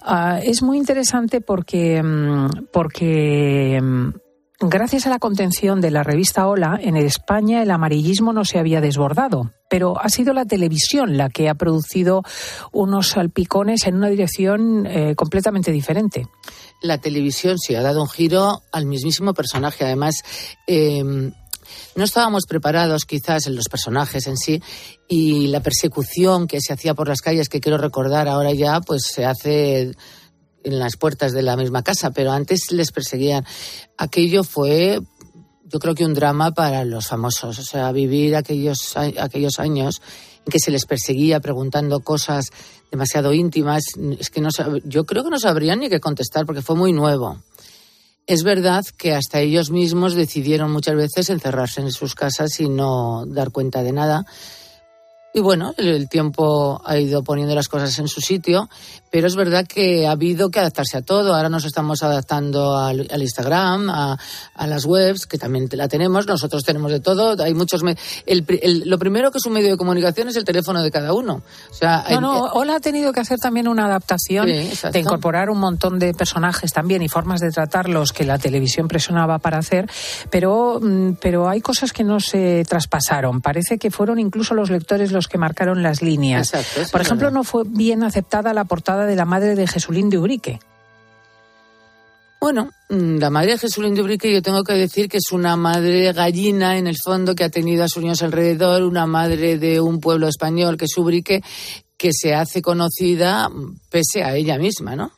[0.00, 4.08] Ah, es muy interesante porque, mm, porque mm,
[4.60, 8.80] Gracias a la contención de la revista Hola, en España el amarillismo no se había
[8.80, 12.24] desbordado, pero ha sido la televisión la que ha producido
[12.72, 16.26] unos salpicones en una dirección eh, completamente diferente.
[16.82, 19.84] La televisión sí ha dado un giro al mismísimo personaje.
[19.84, 20.16] Además,
[20.66, 24.60] eh, no estábamos preparados quizás en los personajes en sí
[25.06, 29.02] y la persecución que se hacía por las calles, que quiero recordar ahora ya, pues
[29.06, 29.92] se hace
[30.64, 33.44] en las puertas de la misma casa, pero antes les perseguían.
[33.96, 35.00] Aquello fue,
[35.64, 40.00] yo creo que un drama para los famosos, o sea, vivir aquellos, aquellos años
[40.44, 42.50] en que se les perseguía preguntando cosas
[42.90, 43.84] demasiado íntimas,
[44.18, 44.48] es que no,
[44.84, 47.42] yo creo que no sabrían ni qué contestar porque fue muy nuevo.
[48.26, 53.24] Es verdad que hasta ellos mismos decidieron muchas veces encerrarse en sus casas y no
[53.26, 54.26] dar cuenta de nada.
[55.34, 58.68] Y bueno, el, tiempo ha ido poniendo las cosas en su sitio,
[59.10, 61.34] pero es verdad que ha habido que adaptarse a todo.
[61.34, 64.18] Ahora nos estamos adaptando al, al Instagram, a,
[64.54, 66.26] a las webs, que también la tenemos.
[66.26, 67.40] Nosotros tenemos de todo.
[67.44, 67.82] Hay muchos.
[67.82, 70.90] me- el el- lo primero que es un medio de comunicación es el teléfono de
[70.90, 71.42] cada uno.
[71.70, 74.98] O sea, No, en- no, Hola ha tenido que hacer también una adaptación Sí, de
[74.98, 79.58] incorporar un montón de personajes también y formas de tratarlos que la televisión presionaba para
[79.58, 79.88] hacer,
[80.30, 83.40] pero, mm, pero hay cosas que no se traspasaron.
[83.42, 86.54] Parece que fueron incluso los lectores los que marcaron las líneas.
[86.54, 90.18] Exacto, Por ejemplo, no fue bien aceptada la portada de la madre de Jesulín de
[90.18, 90.60] Ubrique.
[92.40, 95.56] Bueno, mm, la madre de Jesulín de Ubrique yo tengo que decir que es una
[95.56, 99.80] madre gallina en el fondo que ha tenido a sus niños alrededor, una madre de
[99.80, 101.42] un pueblo español que es Ubrique,
[101.96, 105.12] que se hace conocida mm, pese a ella misma, ¿no?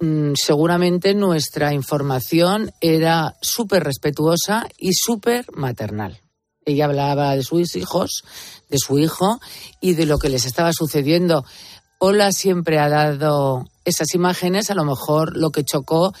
[0.00, 6.21] Mm, Seguramente nuestra información era súper respetuosa y súper maternal.
[6.64, 8.24] Ella hablaba de sus hijos,
[8.68, 9.40] de su hijo
[9.80, 11.44] y de lo que les estaba sucediendo.
[11.98, 16.12] Hola siempre ha dado esas imágenes, a lo mejor lo que chocó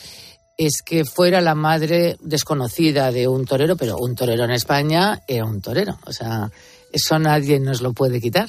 [0.58, 5.44] es que fuera la madre desconocida de un torero, pero un torero en España era
[5.44, 5.98] un torero.
[6.06, 6.50] O sea,
[6.92, 8.48] eso nadie nos lo puede quitar.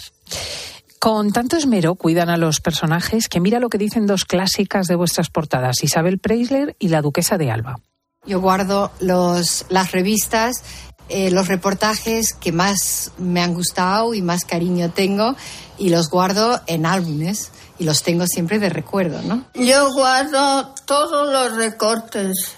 [0.99, 4.95] Con tanto esmero cuidan a los personajes que mira lo que dicen dos clásicas de
[4.95, 7.79] vuestras portadas, Isabel Preisler y la duquesa de Alba.
[8.25, 10.63] Yo guardo los, las revistas,
[11.09, 15.35] eh, los reportajes que más me han gustado y más cariño tengo
[15.77, 19.45] y los guardo en álbumes y los tengo siempre de recuerdo, ¿no?
[19.53, 22.53] Yo guardo todos los recortes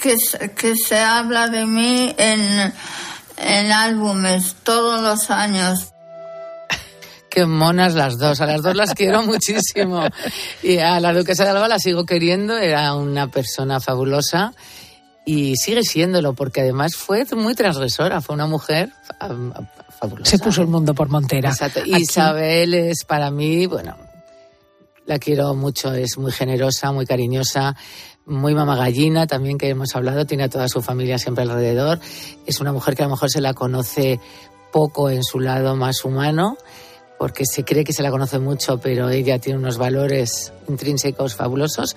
[0.00, 0.16] que,
[0.54, 2.72] que se habla de mí en,
[3.36, 5.92] en álbumes todos los años.
[7.30, 10.02] Qué monas las dos, a las dos las quiero muchísimo.
[10.62, 14.52] Y a la duquesa de Alba la sigo queriendo, era una persona fabulosa
[15.28, 18.94] y sigue siéndolo, porque además fue muy transgresora, fue una mujer
[20.00, 20.30] fabulosa.
[20.30, 21.50] Se puso el mundo por montera.
[21.50, 21.80] Exacto.
[21.84, 23.94] Isabel es para mí, bueno,
[25.04, 27.76] la quiero mucho, es muy generosa, muy cariñosa,
[28.24, 32.00] muy mamá gallina también que hemos hablado, tiene a toda su familia siempre alrededor.
[32.46, 34.20] Es una mujer que a lo mejor se la conoce
[34.72, 36.56] poco en su lado más humano
[37.18, 41.96] porque se cree que se la conoce mucho, pero ella tiene unos valores intrínsecos fabulosos.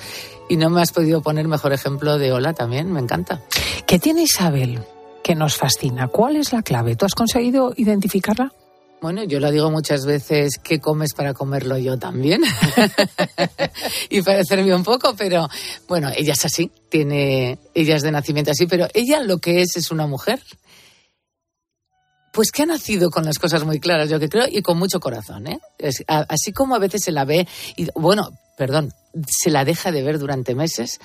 [0.50, 3.42] Y no me has podido poner mejor ejemplo de Ola también, me encanta.
[3.86, 4.80] ¿Qué tiene Isabel
[5.24, 6.08] que nos fascina?
[6.08, 6.96] ¿Cuál es la clave?
[6.96, 8.52] ¿Tú has conseguido identificarla?
[9.02, 12.44] Bueno, yo lo digo muchas veces, ¿qué comes para comerlo yo también?
[14.12, 15.50] y parecerme un poco, pero
[15.88, 19.76] bueno, ella es así, tiene, ella es de nacimiento así, pero ella lo que es
[19.76, 20.40] es una mujer
[22.32, 25.00] pues que ha nacido con las cosas muy claras, yo que creo, y con mucho
[25.00, 25.60] corazón, ¿eh?
[26.08, 28.94] así como a veces se la ve, y bueno, perdón,
[29.28, 31.00] se la deja de ver durante meses,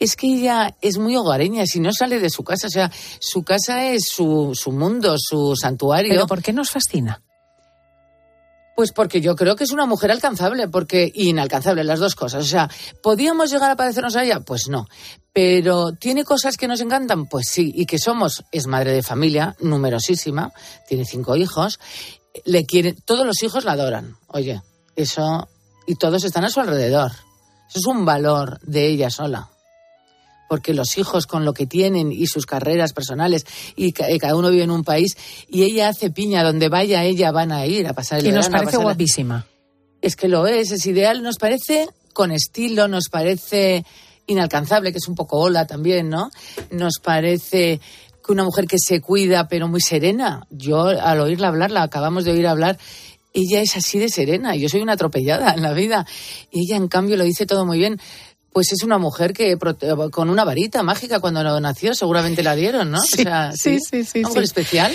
[0.00, 3.42] es que ella es muy hogareña, si no sale de su casa, o sea, su
[3.42, 6.10] casa es su, su mundo, su santuario.
[6.12, 7.22] ¿Pero por qué nos fascina?
[8.76, 12.44] Pues porque yo creo que es una mujer alcanzable, porque inalcanzable, las dos cosas.
[12.44, 12.68] O sea,
[13.02, 14.40] ¿podíamos llegar a parecernos a ella?
[14.40, 14.86] Pues no.
[15.32, 17.26] Pero ¿tiene cosas que nos encantan?
[17.26, 17.72] Pues sí.
[17.74, 20.52] Y que somos, es madre de familia, numerosísima,
[20.88, 21.78] tiene cinco hijos,
[22.44, 24.16] le quiere, todos los hijos la adoran.
[24.26, 24.60] Oye,
[24.96, 25.48] eso,
[25.86, 27.12] y todos están a su alrededor.
[27.68, 29.50] Eso es un valor de ella sola
[30.54, 34.62] porque los hijos con lo que tienen y sus carreras personales y cada uno vive
[34.62, 35.16] en un país
[35.48, 38.48] y ella hace piña donde vaya ella van a ir a pasar el y nos
[38.48, 39.44] parece guapísima.
[40.00, 43.84] Es que lo es es ideal nos parece con estilo nos parece
[44.28, 46.30] inalcanzable que es un poco ola también no
[46.70, 47.80] nos parece
[48.24, 50.46] que una mujer que se cuida pero muy serena.
[50.50, 52.78] Yo al oírla hablar la acabamos de oír hablar
[53.36, 54.54] ella es así de serena.
[54.54, 56.06] Yo soy una atropellada en la vida.
[56.52, 58.00] Y ella en cambio lo dice todo muy bien
[58.54, 59.58] pues es una mujer que
[60.12, 63.00] con una varita mágica cuando nació, seguramente la dieron, ¿no?
[63.00, 64.92] Sí, sí, sí, sí, especial.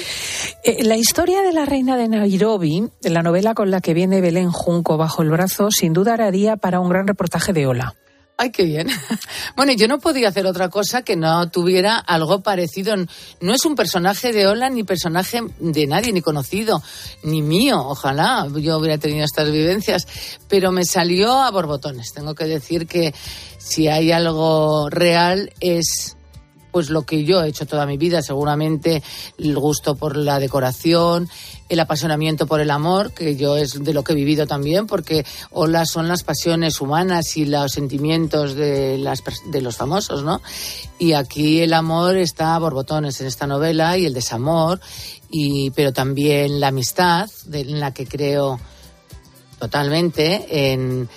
[0.64, 4.50] Eh, la historia de la reina de Nairobi, la novela con la que viene Belén
[4.50, 7.96] Junco bajo el brazo, sin duda haría para un gran reportaje de Ola.
[8.42, 8.88] Ay, qué bien.
[9.58, 12.96] Bueno, yo no podía hacer otra cosa que no tuviera algo parecido.
[13.42, 16.82] No es un personaje de Ola ni personaje de nadie, ni conocido,
[17.24, 17.86] ni mío.
[17.86, 20.08] Ojalá yo hubiera tenido estas vivencias.
[20.48, 22.14] Pero me salió a borbotones.
[22.14, 23.14] Tengo que decir que
[23.60, 26.16] si hay algo real es
[26.72, 29.02] pues lo que yo he hecho toda mi vida, seguramente
[29.38, 31.28] el gusto por la decoración,
[31.68, 35.26] el apasionamiento por el amor, que yo es de lo que he vivido también, porque
[35.52, 40.42] hola son las pasiones humanas y los sentimientos de, las, de los famosos, ¿no?
[40.98, 44.80] Y aquí el amor está a borbotones en esta novela y el desamor,
[45.30, 48.60] y, pero también la amistad, en la que creo
[49.60, 51.10] totalmente, en,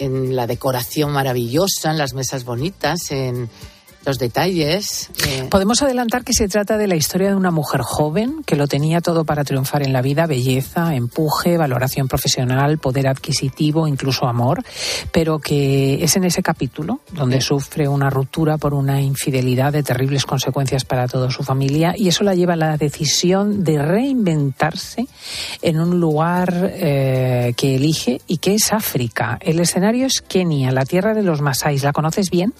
[0.00, 3.48] en la decoración maravillosa, en las mesas bonitas, en
[4.04, 5.10] los detalles.
[5.26, 5.46] Eh.
[5.50, 9.00] Podemos adelantar que se trata de la historia de una mujer joven que lo tenía
[9.00, 14.62] todo para triunfar en la vida, belleza, empuje, valoración profesional, poder adquisitivo, incluso amor,
[15.12, 20.24] pero que es en ese capítulo donde sufre una ruptura por una infidelidad de terribles
[20.24, 25.06] consecuencias para toda su familia y eso la lleva a la decisión de reinventarse
[25.62, 29.38] en un lugar eh, que elige y que es África.
[29.40, 31.82] El escenario es Kenia, la tierra de los Masáis.
[31.82, 32.54] ¿La conoces bien?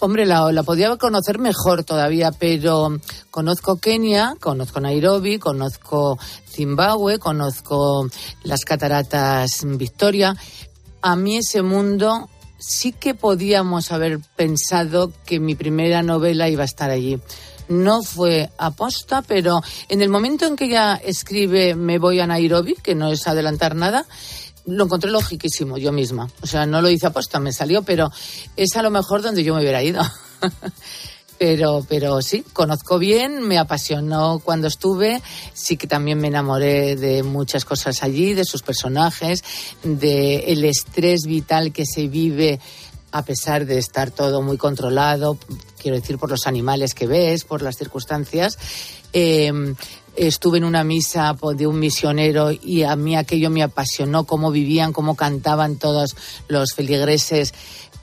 [0.00, 3.00] Hombre, la, podía conocer mejor todavía, pero
[3.32, 6.16] conozco Kenia, conozco Nairobi, conozco
[6.48, 8.08] Zimbabue, conozco
[8.44, 10.36] las cataratas Victoria.
[11.02, 16.66] A mí ese mundo sí que podíamos haber pensado que mi primera novela iba a
[16.66, 17.18] estar allí.
[17.68, 22.76] No fue aposta, pero en el momento en que ella escribe Me voy a Nairobi,
[22.76, 24.06] que no es adelantar nada,
[24.68, 26.28] lo encontré logiquísimo yo misma.
[26.42, 28.10] O sea, no lo hice aposta, me salió, pero
[28.56, 30.02] es a lo mejor donde yo me hubiera ido.
[31.38, 35.22] pero, pero sí, conozco bien, me apasionó cuando estuve,
[35.54, 39.42] sí que también me enamoré de muchas cosas allí, de sus personajes,
[39.82, 42.60] de estrés vital que se vive
[43.10, 45.38] a pesar de estar todo muy controlado,
[45.80, 48.58] quiero decir, por los animales que ves, por las circunstancias.
[49.14, 49.50] Eh,
[50.18, 54.92] estuve en una misa de un misionero y a mí aquello me apasionó, cómo vivían,
[54.92, 56.16] cómo cantaban todos
[56.48, 57.54] los feligreses,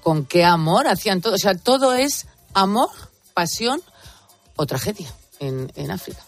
[0.01, 1.35] con qué amor hacían todo.
[1.35, 2.89] O sea, todo es amor,
[3.33, 3.81] pasión
[4.55, 6.21] o tragedia en, en África.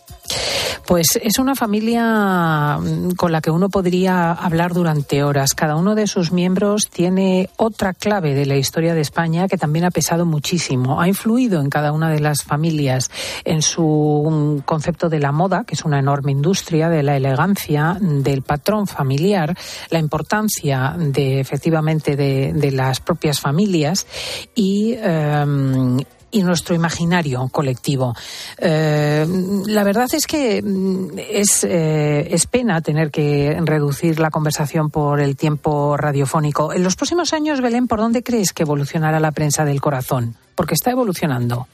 [0.85, 5.53] Pues es una familia mm, con la que uno podría hablar durante horas.
[5.53, 9.85] Cada uno de sus miembros tiene otra clave de la historia de España que también
[9.85, 11.01] ha pesado muchísimo.
[11.01, 13.11] Ha influido en cada una de las familias
[13.43, 18.41] en su concepto de la moda, que es una enorme industria, de la elegancia, del
[18.41, 19.57] patrón familiar,
[19.89, 24.05] la importancia de efectivamente de, las propias familias
[24.53, 25.97] y em,
[26.31, 28.15] y nuestro imaginario colectivo.
[28.57, 29.25] Eh,
[29.65, 35.21] la verdad es que mm, es, eh, es pena tener que reducir la conversación por
[35.21, 36.73] el tiempo radiofónico.
[36.73, 40.35] En los próximos años, Belén, ¿por dónde crees que evolucionará la prensa del corazón?
[40.55, 41.67] Porque está evolucionando.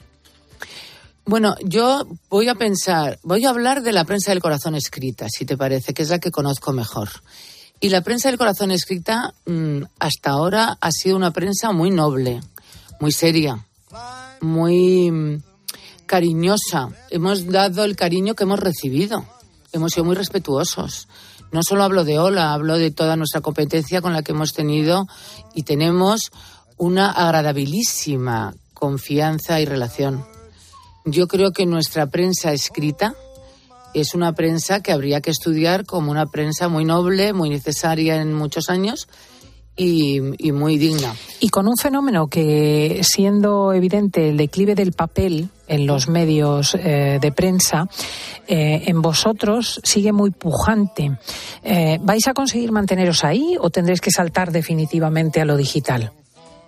[1.26, 5.46] Bueno, yo voy a pensar, voy a hablar de la prensa del corazón escrita, si
[5.46, 7.08] te parece, que es la que conozco mejor.
[7.80, 12.40] Y la prensa del corazón escrita mm, hasta ahora ha sido una prensa muy noble,
[13.00, 13.64] muy seria,
[14.40, 15.42] muy mm,
[16.06, 16.90] cariñosa.
[17.10, 19.24] Hemos dado el cariño que hemos recibido.
[19.72, 21.08] Hemos sido muy respetuosos.
[21.52, 25.06] No solo hablo de Ola, hablo de toda nuestra competencia con la que hemos tenido
[25.54, 26.32] y tenemos
[26.76, 30.24] una agradabilísima confianza y relación.
[31.04, 33.14] Yo creo que nuestra prensa escrita
[33.94, 38.32] es una prensa que habría que estudiar como una prensa muy noble, muy necesaria en
[38.32, 39.06] muchos años
[39.76, 40.20] y,
[40.52, 41.14] muy digna.
[41.40, 47.18] Y con un fenómeno que, siendo evidente el declive del papel en los medios eh,
[47.20, 47.88] de prensa,
[48.46, 51.18] eh, en vosotros sigue muy pujante.
[51.62, 56.12] Eh, ¿Vais a conseguir manteneros ahí o tendréis que saltar definitivamente a lo digital?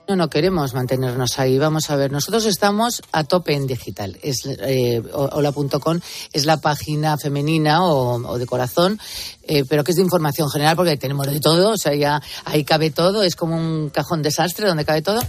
[0.08, 1.58] No, no queremos mantenernos ahí.
[1.58, 4.16] Vamos a ver, nosotros estamos a tope en digital.
[4.22, 5.98] Es eh, hola.com
[6.32, 9.00] es la página femenina o, de corazón,
[9.42, 12.62] eh, pero que es de información general porque tenemos de todo, o sea, ya ahí
[12.62, 15.20] cabe todo, es como un cajón desastre donde cabe todo.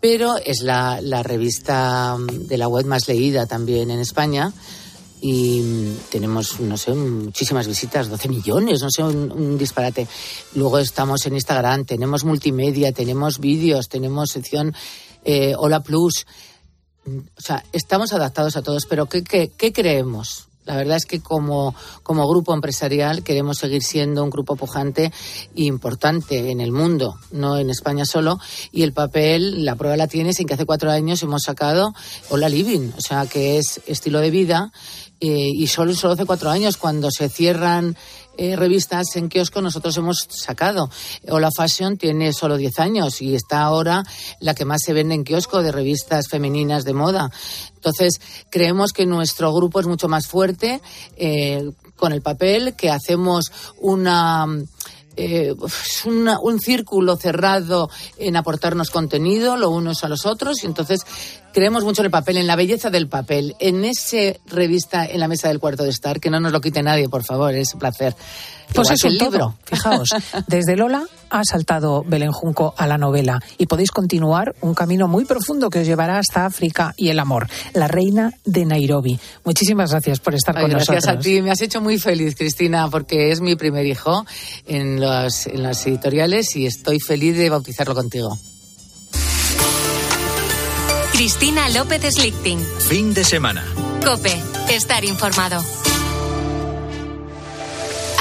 [0.00, 4.52] Pero es la, la revista de la web más leída también en España
[5.24, 10.08] y tenemos, no sé, muchísimas visitas, 12 millones, no sé, un, disparate.
[10.56, 14.74] Luego estamos en Instagram, tenemos multimedia, tenemos vídeos, tenemos sección
[15.24, 16.26] eh, Hola Plus.
[17.06, 20.48] O sea, estamos adaptados a todos, pero ¿qué, qué, creemos?
[20.64, 25.12] La verdad es que como, como, grupo empresarial queremos seguir siendo un grupo pujante
[25.54, 28.40] e importante en el mundo, no en España solo.
[28.72, 31.94] Y el papel, la prueba la tienes en que hace cuatro años hemos sacado
[32.28, 34.72] Hola Living, o sea, que es estilo de vida
[35.24, 37.96] eh, y solo, solo hace cuatro años, cuando se cierran
[38.36, 40.90] eh, revistas en kiosco, nosotros hemos sacado.
[41.28, 44.02] Hola Fashion tiene solo diez años y está ahora
[44.40, 47.30] la que más se vende en kiosco de revistas femeninas de moda.
[47.76, 48.20] Entonces,
[48.50, 50.80] creemos que nuestro grupo es mucho más fuerte
[51.16, 54.48] eh, con el papel, que hacemos una
[55.14, 55.54] eh,
[56.04, 61.00] un círculo cerrado en aportarnos contenido, lo unos a los otros, y entonces
[61.52, 65.28] creemos mucho en el papel, en la belleza del papel, en ese revista en la
[65.28, 67.80] mesa del cuarto de estar, que no nos lo quite nadie, por favor, es un
[67.80, 68.14] placer.
[68.74, 69.54] Pues es un libro.
[69.64, 70.10] Fijaos,
[70.46, 75.24] desde Lola ha saltado Belén Junco a la novela y podéis continuar un camino muy
[75.24, 77.48] profundo que os llevará hasta África y el amor.
[77.74, 79.18] La reina de Nairobi.
[79.44, 81.04] Muchísimas gracias por estar con nosotros.
[81.04, 81.42] Gracias a ti.
[81.42, 84.24] Me has hecho muy feliz, Cristina, porque es mi primer hijo
[84.66, 88.38] en, los, en las editoriales y estoy feliz de bautizarlo contigo.
[91.22, 92.58] Cristina López Slichting.
[92.88, 93.64] Fin de semana.
[94.04, 95.62] Cope, estar informado.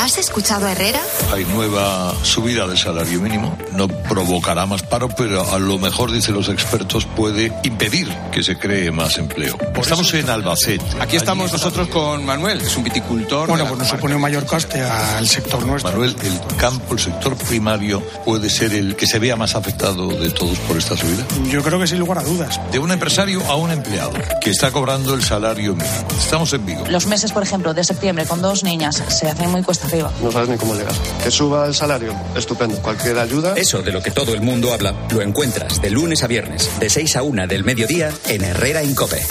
[0.01, 0.99] ¿Has escuchado a Herrera?
[1.31, 3.55] Hay nueva subida del salario mínimo.
[3.73, 8.57] No provocará más paro, pero a lo mejor, dicen los expertos, puede impedir que se
[8.57, 9.55] cree más empleo.
[9.79, 10.83] estamos en Albacete.
[10.99, 13.47] Aquí estamos nosotros con Manuel, es un viticultor.
[13.47, 15.91] Bueno, pues nos supone un mayor coste al sector nuestro.
[15.91, 20.31] Manuel, el campo, el sector primario, puede ser el que se vea más afectado de
[20.31, 21.27] todos por esta subida.
[21.47, 22.59] Yo creo que sin lugar a dudas.
[22.71, 26.07] De un empresario a un empleado que está cobrando el salario mínimo.
[26.17, 26.85] Estamos en Vigo.
[26.89, 30.49] Los meses, por ejemplo, de septiembre con dos niñas se hacen muy cuesta no sabes
[30.49, 30.93] ni cómo llegar.
[31.23, 32.81] Que suba el salario, estupendo.
[32.81, 33.53] Cualquier ayuda.
[33.55, 36.89] Eso de lo que todo el mundo habla, lo encuentras de lunes a viernes, de
[36.89, 39.21] 6 a 1 del mediodía, en Herrera Incope.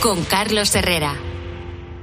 [0.00, 1.31] Con Carlos Herrera.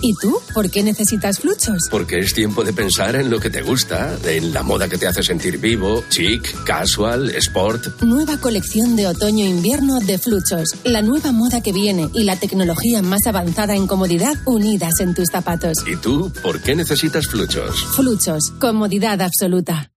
[0.00, 0.38] ¿Y tú?
[0.52, 1.78] ¿Por qué necesitas fluchos?
[1.90, 5.06] Porque es tiempo de pensar en lo que te gusta, en la moda que te
[5.06, 8.02] hace sentir vivo, chic, casual, sport.
[8.02, 10.68] Nueva colección de otoño-invierno de fluchos.
[10.84, 15.28] La nueva moda que viene y la tecnología más avanzada en comodidad unidas en tus
[15.30, 15.78] zapatos.
[15.86, 16.32] ¿Y tú?
[16.42, 17.84] ¿Por qué necesitas fluchos?
[17.94, 18.52] Fluchos.
[18.60, 19.90] Comodidad absoluta.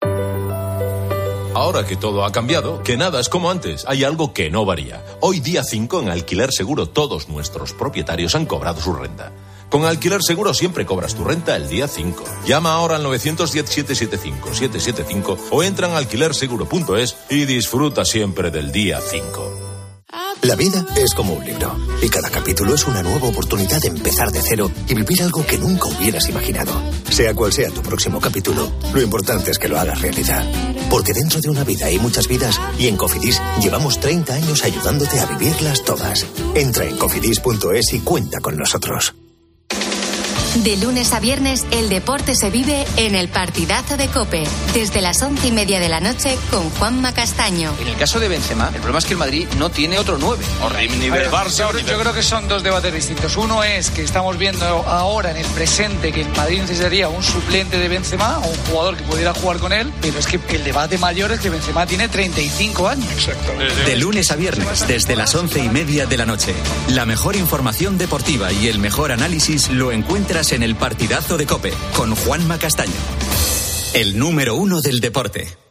[1.57, 5.03] Ahora que todo ha cambiado, que nada es como antes, hay algo que no varía.
[5.21, 9.31] Hoy día 5 en Alquiler Seguro todos nuestros propietarios han cobrado su renta.
[9.69, 12.23] Con Alquiler Seguro siempre cobras tu renta el día 5.
[12.45, 19.67] Llama ahora al 910-775-775 o entra en alquilerseguro.es y disfruta siempre del día 5.
[20.43, 24.31] La vida es como un libro y cada capítulo es una nueva oportunidad de empezar
[24.31, 26.71] de cero y vivir algo que nunca hubieras imaginado.
[27.09, 30.45] Sea cual sea tu próximo capítulo, lo importante es que lo hagas realidad.
[30.89, 35.19] Porque dentro de una vida hay muchas vidas y en Cofidis llevamos 30 años ayudándote
[35.19, 36.25] a vivirlas todas.
[36.55, 39.13] Entra en cofidis.es y cuenta con nosotros.
[40.63, 44.43] De lunes a viernes, el deporte se vive en el partidazo de Cope,
[44.73, 47.73] desde las once y media de la noche con Juanma Castaño.
[47.79, 50.43] En el caso de Benzema, el problema es que el Madrid no tiene otro nueve.
[50.99, 53.37] Nivel Barça, yo, yo creo que son dos debates distintos.
[53.37, 57.77] Uno es que estamos viendo ahora en el presente que el Madrid necesitaría un suplente
[57.77, 60.97] de Benzema o un jugador que pudiera jugar con él, pero es que el debate
[60.97, 63.11] mayor es que Benzema tiene 35 años.
[63.11, 63.51] Exacto.
[63.85, 66.55] De lunes a viernes, desde las once y media de la noche.
[66.89, 71.73] La mejor información deportiva y el mejor análisis lo encuentras en el partidazo de Cope
[71.95, 72.91] con Juanma Castaño.
[73.93, 75.66] El número uno del deporte.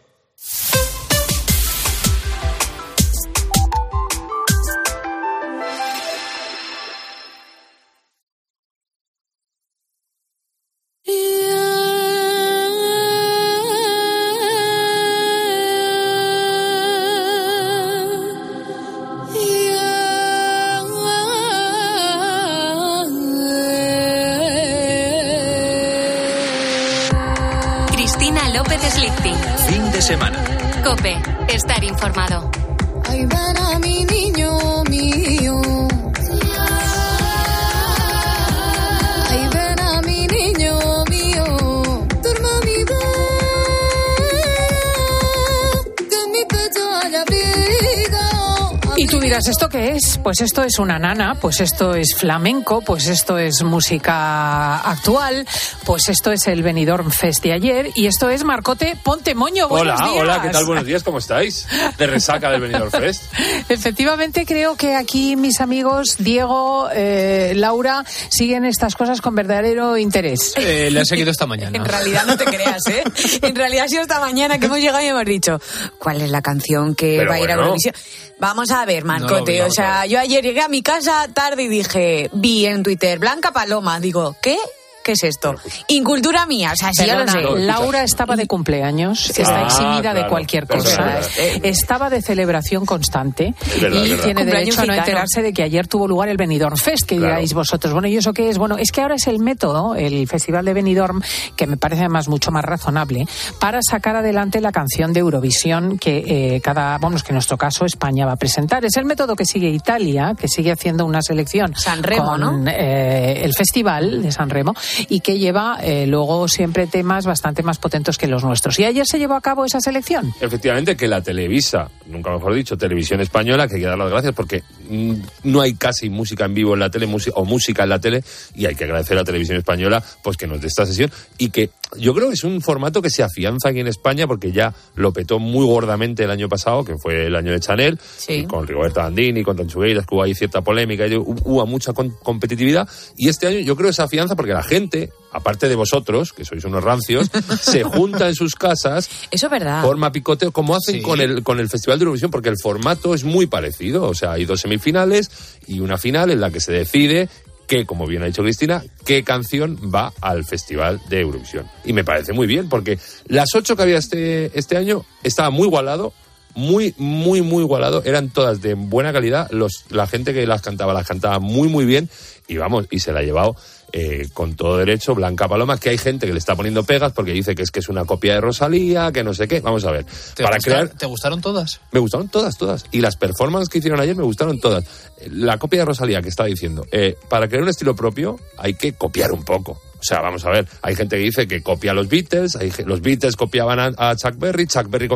[50.36, 55.46] Pues esto es una nana, pues esto es flamenco, pues esto es música actual,
[55.86, 59.66] pues esto es el Benidorm Fest de ayer y esto es Marcote Ponte Moño.
[59.66, 60.22] Buenos Hola, días.
[60.22, 60.66] hola, ¿qué tal?
[60.66, 61.66] Buenos días, ¿cómo estáis?
[61.96, 63.22] De resaca del Benidorm Fest.
[63.70, 70.52] Efectivamente, creo que aquí mis amigos Diego, eh, Laura, siguen estas cosas con verdadero interés.
[70.58, 71.70] Eh, le he seguido esta mañana.
[71.78, 73.04] En realidad no te creas, ¿eh?
[73.40, 75.58] En realidad ha sido esta mañana que hemos llegado y hemos dicho,
[75.98, 77.54] ¿cuál es la canción que Pero va a ir a.
[77.54, 77.94] Eurovisión?
[78.38, 79.60] Vamos a ver, Marcote.
[79.60, 83.20] No, o sea, yo ayer llegué a mi casa tarde y dije, vi en Twitter,
[83.20, 84.00] Blanca Paloma.
[84.00, 84.58] Digo, ¿qué?
[85.06, 85.54] ¿Qué es esto?
[85.86, 87.40] Incultura mía, o sea, sí, yo lo sé.
[87.64, 91.28] Laura estaba de cumpleaños, está Ah, eximida de cualquier es cosa, verdad.
[91.62, 94.24] estaba de celebración constante verdad, y verdad.
[94.24, 97.34] tiene derecho a no enterarse de que ayer tuvo lugar el Benidorm Fest, que Claro.
[97.34, 97.92] diráis vosotros.
[97.92, 98.58] Bueno, ¿y eso qué es?
[98.58, 101.22] Bueno, es que ahora es el método, el Festival de Benidorm,
[101.56, 103.28] que me parece además mucho más razonable,
[103.60, 106.24] para sacar adelante la canción de Eurovisión que
[106.56, 108.84] eh, cada, vamos, que en nuestro caso España va a presentar.
[108.84, 112.70] Es el método que sigue Italia, que sigue haciendo una selección San Remo, con ¿no?
[112.72, 114.74] eh, el festival de San Remo,
[115.08, 118.78] y que lleva eh, luego siempre temas bastante más potentes que los nuestros.
[118.78, 120.32] ¿Y ayer se llevó a cabo esa selección?
[120.40, 124.34] Efectivamente, que la Televisa, nunca mejor dicho, Televisión Española, que hay que dar las gracias
[124.34, 125.14] porque Mm,
[125.44, 128.22] no hay casi música en vivo en la tele o música en la tele
[128.54, 131.50] y hay que agradecer a la televisión española pues que nos dé esta sesión y
[131.50, 134.74] que yo creo que es un formato que se afianza aquí en España porque ya
[134.96, 138.32] lo petó muy gordamente el año pasado, que fue el año de Chanel, sí.
[138.32, 142.88] y con Rigoberta Bandini, con Tanchugueiras, que hubo ahí cierta polémica, y hubo mucha competitividad
[143.16, 146.44] y este año yo creo que se afianza porque la gente, aparte de vosotros, que
[146.44, 147.30] sois unos rancios,
[147.60, 151.60] se junta en sus casas, eso es verdad, forma picoteo como hacen con el con
[151.60, 155.30] el Festival de Eurovisión porque el formato es muy parecido, o sea, hay 12.000 plurifinales
[155.66, 157.28] y una final en la que se decide
[157.66, 161.66] que, como bien ha dicho Cristina, qué canción va al Festival de Eurovisión.
[161.84, 165.66] Y me parece muy bien, porque las ocho que había este, este año estaba muy
[165.66, 166.12] igualado
[166.56, 168.02] muy, muy, muy igualado.
[168.04, 169.48] Eran todas de buena calidad.
[169.50, 172.08] Los, la gente que las cantaba, las cantaba muy, muy bien.
[172.48, 173.56] Y vamos, y se la ha llevado
[173.92, 177.32] eh, con todo derecho Blanca Paloma, que hay gente que le está poniendo pegas porque
[177.32, 179.60] dice que es que es una copia de Rosalía, que no sé qué.
[179.60, 180.04] Vamos a ver.
[180.34, 180.88] ¿Te, Para crear...
[180.88, 181.80] ¿te gustaron todas?
[181.92, 182.84] Me gustaron todas, todas.
[182.90, 184.84] Y las performances que hicieron ayer me gustaron todas.
[185.30, 188.92] La copia de Rosalía que estaba diciendo, eh, para crear un estilo propio hay que
[188.94, 189.80] copiar un poco.
[189.98, 192.70] O sea, vamos a ver, hay gente que dice que copia a los Beatles, hay,
[192.84, 195.08] los Beatles copiaban a, a Chuck Berry, Chuck Berry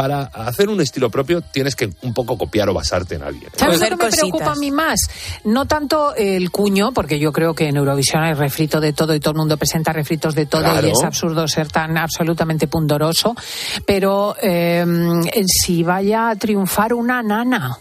[0.00, 3.50] para hacer un estilo propio tienes que un poco copiar o basarte en alguien.
[3.54, 4.98] ¿Sabes lo que me preocupa a mí más?
[5.44, 9.20] No tanto el cuño, porque yo creo que en Eurovisión hay refrito de todo y
[9.20, 13.36] todo el mundo presenta refritos de todo y es absurdo ser tan absolutamente pundoroso,
[13.84, 14.86] pero eh,
[15.46, 17.76] si vaya a triunfar una nana.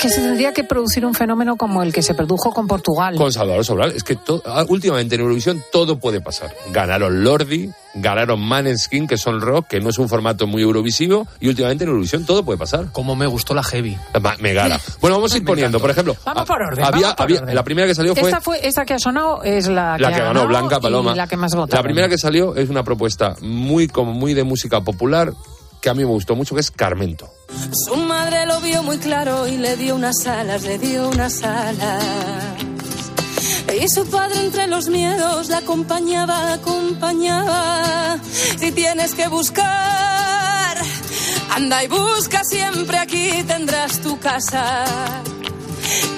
[0.00, 3.16] Que se tendría que producir un fenómeno como el que se produjo con Portugal.
[3.16, 3.92] Con Salvador Sobral.
[3.92, 6.54] Es que ah, últimamente en Eurovisión todo puede pasar.
[6.70, 11.48] Ganaron Lordi, ganaron Maneskin, que son rock, que no es un formato muy eurovisivo, y
[11.48, 12.90] últimamente en Eurovisión todo puede pasar.
[12.92, 13.96] Como me gustó la heavy.
[14.38, 14.80] Me gana.
[15.00, 16.16] Bueno, vamos a ir poniendo, por ejemplo.
[16.24, 16.84] Vamos por orden.
[16.84, 18.30] Había, había, La primera que salió fue.
[18.30, 21.14] Esta, fue, esta que ha sonado es la, la que, ganó Blanca Paloma.
[21.14, 21.76] la que más votó.
[21.76, 25.34] La primera que salió es una propuesta muy, como muy de música popular,
[25.80, 27.32] que a mí me gustó mucho, que es Carmento.
[27.86, 32.04] Su madre lo vio muy claro y le dio unas alas, le dio unas alas.
[33.80, 38.18] Y su padre entre los miedos la acompañaba, acompañaba.
[38.58, 40.76] Si tienes que buscar,
[41.54, 45.22] anda y busca siempre aquí tendrás tu casa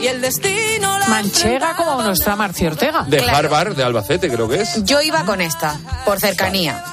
[0.01, 3.05] y el destino Manchega como nuestra Marcia Ortega.
[3.05, 4.85] De Harvard, de Albacete, creo que es.
[4.85, 6.85] Yo iba con esta, por cercanía.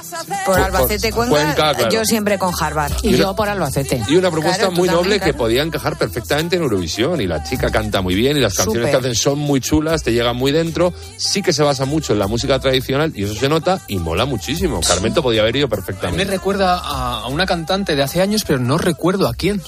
[0.44, 2.92] Por, Albacete, Cuenca, yo siempre con Harvard.
[3.02, 4.02] Y, yo por Albacete.
[4.08, 7.20] Y una propuesta muy noble que podía encajar perfectamente en Eurovisión.
[7.20, 10.12] Y la chica canta muy bien y las canciones que hacen son muy chulas, te
[10.12, 10.92] llegan muy dentro.
[11.16, 14.24] Sí que se basa mucho en la música tradicional y eso se nota y mola
[14.24, 14.80] muchísimo.
[14.80, 16.24] Carmento podía haber ido perfectamente.
[16.24, 19.62] Me recuerda a una cantante de hace años, pero no recuerdo a quién.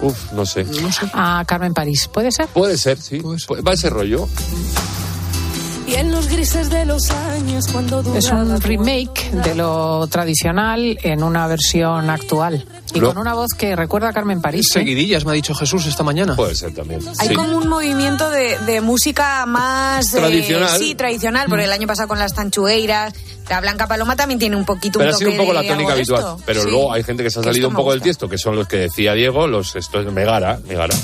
[0.00, 0.66] Uf, no sé.
[1.12, 2.46] A Carmen París, ¿puede ser?
[2.48, 3.20] Puede ser, sí.
[3.20, 4.28] Va ese rollo.
[5.88, 11.22] Y en los grises de los años cuando Es un remake de lo tradicional en
[11.22, 12.66] una versión actual.
[12.92, 14.66] Y con una voz que recuerda a Carmen París.
[14.70, 14.80] ¿eh?
[14.80, 16.36] Seguidillas, me ha dicho Jesús esta mañana.
[16.36, 17.00] Puede ser también.
[17.18, 20.12] Hay como un movimiento de, música más...
[20.12, 20.78] Eh, tradicional.
[20.78, 23.14] sí, tradicional, porque el año pasado con las tanchueiras,
[23.48, 25.92] la Blanca Paloma también tiene un poquito pero un ha sido un poco la tónica
[25.92, 26.36] habitual.
[26.44, 28.68] Pero luego hay gente que se ha salido un poco del tiesto, que son los
[28.68, 30.94] que decía Diego, los esto es Megara, Megara.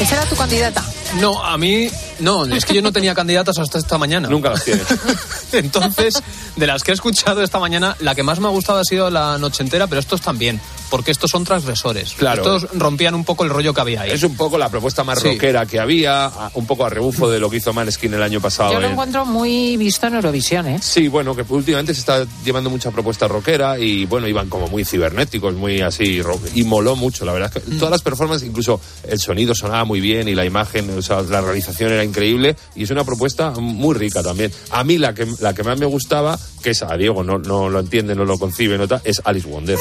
[0.00, 0.93] ¿Esa era tu candidata?
[1.20, 1.88] No, a mí
[2.20, 4.28] no, es que yo no tenía candidatas hasta esta mañana.
[4.28, 4.86] Nunca las tienes.
[5.52, 6.14] Entonces,
[6.56, 9.10] de las que he escuchado esta mañana, la que más me ha gustado ha sido
[9.10, 10.60] la noche entera, pero estos también,
[10.94, 12.12] porque estos son transgresores.
[12.12, 12.56] Claro.
[12.56, 14.12] Estos rompían un poco el rollo que había ahí.
[14.12, 17.50] Es un poco la propuesta más rockera que había, un poco a rebufo de lo
[17.50, 18.74] que hizo Maneskin el año pasado.
[18.74, 20.78] Yo lo encuentro muy visto en Eurovisión, ¿eh?
[20.80, 24.84] Sí, bueno, que últimamente se está llevando mucha propuesta rockera y, bueno, iban como muy
[24.84, 26.22] cibernéticos, muy así,
[26.54, 27.50] y moló mucho, la verdad.
[27.52, 27.78] Es que mm.
[27.78, 31.40] Todas las performances, incluso el sonido sonaba muy bien y la imagen, o sea, la
[31.40, 34.52] realización era increíble y es una propuesta muy rica también.
[34.70, 37.68] A mí la que, la que más me gustaba, que es a Diego, no, no
[37.68, 39.76] lo entiende, no lo concibe, nota, es Alice Wonder.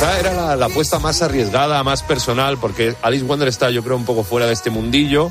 [0.00, 4.04] Quizá era la, apuesta más arriesgada, más personal, porque Alice Wonder está, yo creo, un
[4.04, 5.30] poco fuera de este mundillo.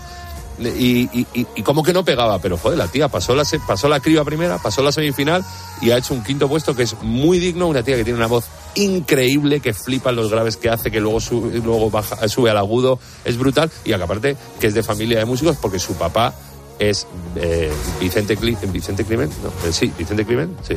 [0.59, 4.57] Y, como que no pegaba, pero joder, la tía pasó la, pasó la criba primera,
[4.57, 5.43] pasó la semifinal
[5.81, 8.27] y ha hecho un quinto puesto que es muy digno, una tía que tiene una
[8.27, 8.45] voz
[8.79, 12.99] increíble, que flipan los graves que hace, que luego, sube, luego baja, sube al agudo,
[13.25, 13.69] es brutal.
[13.85, 16.33] Y aparte que es de familia de músicos porque su papá
[16.79, 17.05] es
[17.35, 20.75] eh, Vicente, Cli- Vicente Climent, no, eh, sí, Vicente Climent, sí,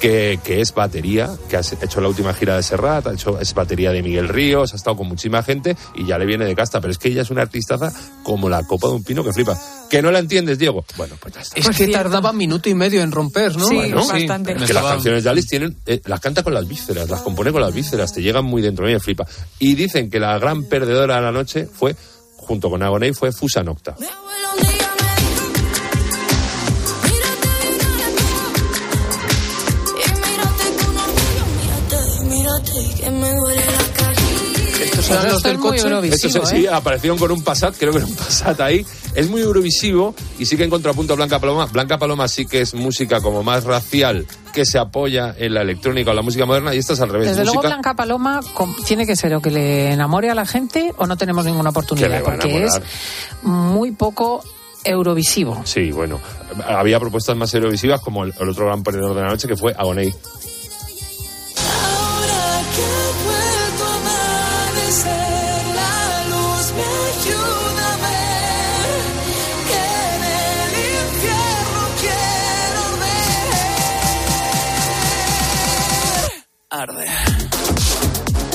[0.00, 3.52] que, que es batería, que ha hecho la última gira de Serrat, ha hecho, es
[3.52, 6.80] batería de Miguel Ríos, ha estado con muchísima gente y ya le viene de casta,
[6.80, 7.92] pero es que ella es una artistaza
[8.22, 9.60] como la copa de un pino que flipa.
[9.90, 10.84] ¿Que no la entiendes, Diego?
[10.96, 11.58] Bueno, pues ya está.
[11.58, 13.66] Es que tardaba minuto y medio en romper, ¿no?
[13.66, 14.54] Sí, Bueno, bastante.
[14.54, 17.50] me que las canciones de Alice tienen, eh, las canta con las vísceras, las compone
[17.50, 19.26] con las vísceras, te llegan muy dentro, me flipa.
[19.58, 21.96] Y dicen que la gran perdedora de la noche fue,
[22.36, 23.96] junto con Agoney, fue Fusa Nocta.
[34.80, 35.82] Estos eran Pero los esto del es muy coche.
[35.82, 36.56] Eurovisivo, Estos, ¿eh?
[36.56, 38.84] sí, aparecieron con un Passat, creo que era un Passat ahí.
[39.14, 41.66] Es muy eurovisivo y sí que en contrapunto a Blanca Paloma.
[41.66, 46.12] Blanca Paloma sí que es música como más racial, que se apoya en la electrónica
[46.12, 47.28] o la música moderna y esta es al revés.
[47.28, 48.40] Desde luego, música Blanca Paloma
[48.86, 51.78] tiene que ser o que le enamore a la gente o no tenemos ninguna que
[51.78, 52.80] oportunidad, porque es
[53.42, 54.42] muy poco
[54.84, 55.60] eurovisivo.
[55.64, 56.20] Sí, bueno.
[56.66, 59.74] Había propuestas más eurovisivas como el, el otro gran perdedor de la noche que fue
[59.76, 60.12] Agoney.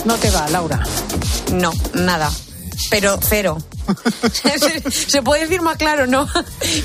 [0.06, 0.84] No te va, Laura.
[1.52, 2.32] No, nada.
[2.90, 3.58] Pero cero.
[4.92, 6.28] se, puede decir más claro, no.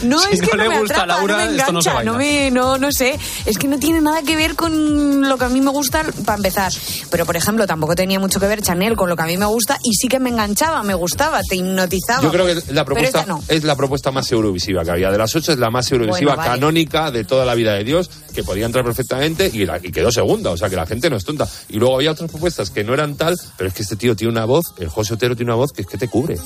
[0.04, 1.70] No Si es que no no, le me gusta atrapa, Laura, no me no se
[1.70, 2.12] engancha, no, baila.
[2.14, 3.18] me, no, no sé.
[3.46, 6.36] Es que no tiene nada que ver con lo que a mí me gusta para
[6.36, 6.72] empezar.
[7.10, 9.46] Pero, por ejemplo, tampoco tenía mucho que ver Chanel con lo que a mí me
[9.46, 12.22] gusta y sí que me enganchaba, me gustaba, te hipnotizaba.
[12.22, 13.42] Yo creo que la propuesta esta no.
[13.48, 15.10] es la propuesta más eurovisiva que había.
[15.10, 16.50] De las ocho es la más eurovisiva Bueno, vale.
[16.60, 20.10] canónica de toda la vida de Dios, que podía entrar perfectamente y, la- y quedó
[20.12, 20.50] segunda.
[20.50, 21.48] O sea que la gente no es tonta.
[21.68, 24.32] Y luego había otras propuestas que no eran tal, pero es que este tío tiene
[24.32, 26.36] una voz, el José Otero tiene una voz que es que te cubre.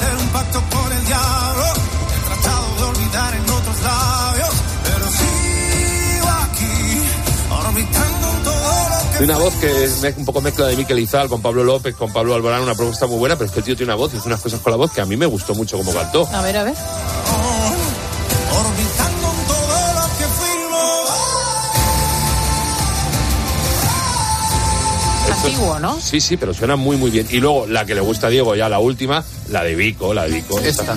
[0.00, 1.64] Hacer un pacto con el diablo.
[2.14, 4.50] He tratado de olvidar en otros labios,
[4.82, 7.02] pero sigo aquí,
[7.50, 9.18] orbitando en todo lo que.
[9.18, 12.12] Tiene una voz que es un poco mezcla de Miquel Izal con Pablo López, con
[12.12, 14.16] Pablo Alborán, una propuesta muy buena, pero es que el tío tiene una voz y
[14.16, 16.28] hace unas cosas con la voz que a mí me gustó mucho como cantó.
[16.32, 16.74] A ver, a ver.
[25.60, 26.00] Antiguo, ¿no?
[26.00, 27.26] Sí, sí, pero suena muy, muy bien.
[27.30, 30.24] Y luego la que le gusta a Diego, ya la última, la de Vico, la
[30.24, 30.58] de Vico.
[30.58, 30.96] Esta.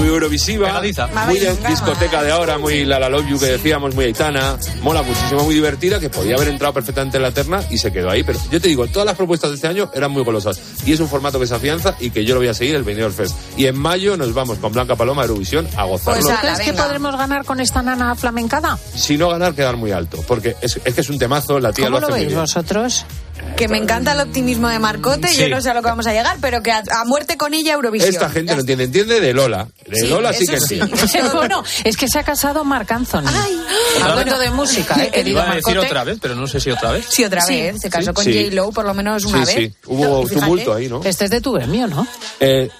[0.00, 0.80] Muy eurovisiva,
[1.26, 5.02] muy de discoteca de ahora, muy la la love you que decíamos, muy aitana, mola
[5.02, 8.22] muchísimo, muy divertida, que podía haber entrado perfectamente en la terna y se quedó ahí.
[8.22, 11.00] Pero yo te digo, todas las propuestas de este año eran muy golosas y es
[11.00, 13.36] un formato que se afianza y que yo lo voy a seguir el Benidorm Fest.
[13.58, 16.22] Y en mayo nos vamos con Blanca Paloma a Eurovisión a gozarlo.
[16.22, 18.78] Pues, ¿Crees que podremos ganar con esta nana flamencada?
[18.94, 21.86] Si no ganar, quedar muy alto, porque es, es que es un temazo, la tía
[21.86, 22.40] ¿Cómo lo lo hace muy veis bien.
[22.40, 23.04] vosotros?
[23.56, 25.42] Que me encanta el optimismo de Marcote, Sí.
[25.42, 27.52] yo no sé a lo que vamos a llegar, pero que a, a muerte con
[27.52, 28.10] ella Eurovisión.
[28.10, 29.68] Esta gente no entiende, entiende de Lola.
[29.86, 30.80] De Sí, Lola sí que sí.
[31.34, 33.24] bueno, es que se ha casado Marc Anthony.
[34.02, 35.86] Hablando de música, ¿eh, querido Iba a decir Marcote.
[35.86, 37.06] otra vez, pero no sé si otra vez.
[37.08, 37.54] Sí, otra Sí.
[37.60, 37.76] vez.
[37.80, 38.14] Se casó Sí.
[38.14, 38.44] con Sí.
[38.44, 39.72] J-Lo por lo menos una Sí, vez.
[39.72, 39.76] sí.
[39.86, 41.02] Hubo tumulto ahí, ¿no?
[41.04, 42.06] Este es de tu gremio, ¿no?
[42.40, 42.70] Eh,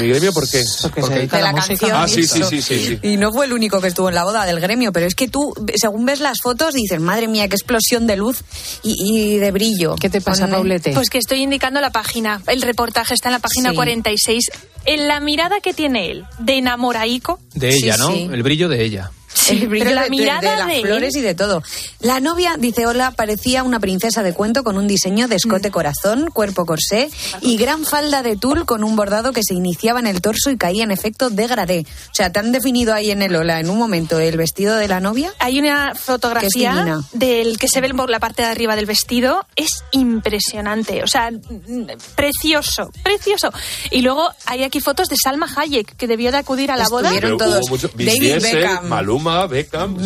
[0.00, 0.62] ¿Mi gremio por qué?
[0.82, 1.86] Porque se dedica de a la, la música.
[1.88, 2.02] canción.
[2.02, 2.98] Ah, sí, y sí, sí, sí, sí.
[3.02, 5.28] Y no fue el único que estuvo en la boda del gremio, pero es que
[5.28, 8.42] tú, según ves las fotos, dices, madre mía, qué explosión de luz
[8.82, 8.96] y,
[9.34, 9.96] y de brillo.
[9.96, 10.92] ¿Qué te pasa, Paulete?
[10.92, 12.42] Pues que estoy indicando la página.
[12.46, 13.76] El reportaje está en la página Sí.
[13.76, 14.44] 46.
[14.84, 17.40] En la mirada que tiene él de enamoraico.
[17.54, 18.12] De ella, Sí, ¿no?
[18.12, 18.28] sí.
[18.32, 19.10] El brillo de ella.
[19.50, 21.62] El brillo pero la de, de- mirada de las de él- flores y de todo.
[22.00, 25.38] La novia, dice Hola, parecía una princesa de cuento con un diseño de Mm.
[25.38, 30.00] escote corazón, cuerpo corsé y gran falda de tul con un bordado que se iniciaba
[30.00, 31.86] en el torso y caía en efecto degradé.
[32.10, 34.88] O sea, te han definido ahí en el Hola en un momento el vestido de
[34.88, 35.32] la novia.
[35.38, 39.46] Hay una fotografía del que se ve por la parte de arriba del vestido.
[39.56, 41.02] Es impresionante.
[41.02, 43.50] O sea, mm, precioso, precioso.
[43.90, 47.08] Y luego hay aquí fotos de Salma Hayek, que debió de acudir a la boda.
[47.08, 47.68] Estuvieron todos.
[47.70, 48.86] mucho- David Beckham.
[48.88, 49.96] Maluma, Beckham.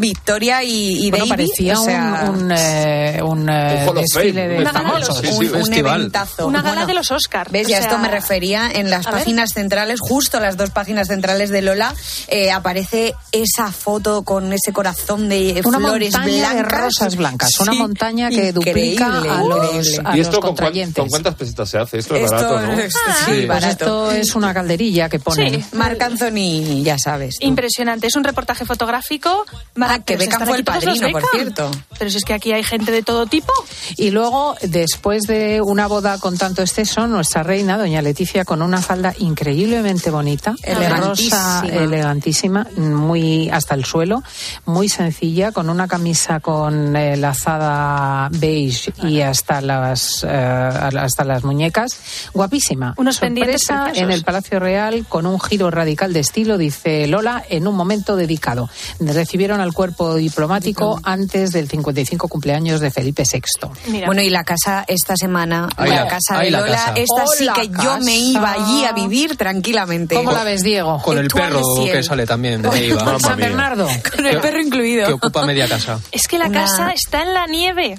[0.00, 1.30] Victoria y, y Bueno, David.
[1.46, 5.08] parecía o sea, un, un, eh, un, eh, Un desfile de una gala de famosos.
[5.08, 6.00] los- Sí, sí, un, festival.
[6.00, 6.46] eventazo.
[6.46, 7.50] Una gala Bueno, de los Oscars.
[7.50, 7.66] ¿Ves?
[7.66, 9.20] O Ya esto sea, me refería en las a ver.
[9.20, 11.94] páginas centrales, justo las dos páginas centrales de Lola,
[12.28, 16.80] eh, aparece esa foto con ese corazón de Una flores montaña de blancas.
[16.80, 20.56] rosas blancas, una Sí, montaña que duplica a los, a ¿Y los esto con, cuán-
[20.56, 21.00] contrayentes.
[21.00, 21.98] con cuántas pesetas se hace?
[21.98, 22.72] Esto es Esto barato, ¿no?
[22.80, 23.68] es- sí, Pues barato.
[23.70, 25.54] esto es una calderilla que ponen.
[25.62, 25.64] Sí.
[25.72, 27.36] Marc Anthony, ya sabes.
[27.40, 27.46] tú.
[27.46, 28.06] Impresionante.
[28.06, 29.44] Es un reportaje fotográfico.
[29.80, 31.70] Ah, que Beckham fue el padrino, por cierto.
[31.98, 33.52] Pero si es que aquí hay gente de todo tipo.
[33.96, 38.80] Y luego, después de una boda con tanto exceso, nuestra reina, doña Leticia, con una
[38.80, 40.54] falda increíblemente bonita,
[41.00, 44.22] rosa, elegantísima, muy hasta el suelo,
[44.66, 51.42] muy sencilla, con una camisa con eh, lazada beige y hasta las eh, hasta las
[51.42, 51.98] muñecas,
[52.32, 52.94] guapísima.
[52.98, 57.42] Unos Sorpresa pendientes en el Palacio Real con un giro radical de estilo, dice Lola,
[57.48, 58.68] en un momento dedicado.
[59.00, 64.02] Recibieron al cuerpo diplomático antes del 55 cumpleaños de Felipe VI.
[64.06, 68.16] Bueno, y la casa esta semana, la, casa de Lola, esta sí que yo me
[68.16, 70.14] iba allí a vivir tranquilamente.
[70.14, 71.00] ¿Cómo la ves, Diego?
[71.02, 73.88] Con el perro que sale también de ahí Con San Bernardo.
[74.14, 75.06] Con el perro incluido.
[75.06, 75.98] Que ocupa media casa.
[76.12, 77.98] Es que la casa está en la nieve.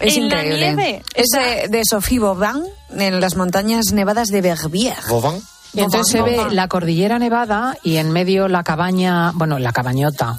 [0.00, 0.60] Es en increíble.
[0.60, 1.02] la nieve.
[1.14, 2.64] Es de, de Sophie Bobin
[2.96, 4.96] en las montañas nevadas de Verbier.
[5.08, 5.42] ¿Bobin?
[5.74, 10.38] Y entonces se ve la cordillera nevada y en medio la cabaña, bueno, la cabañota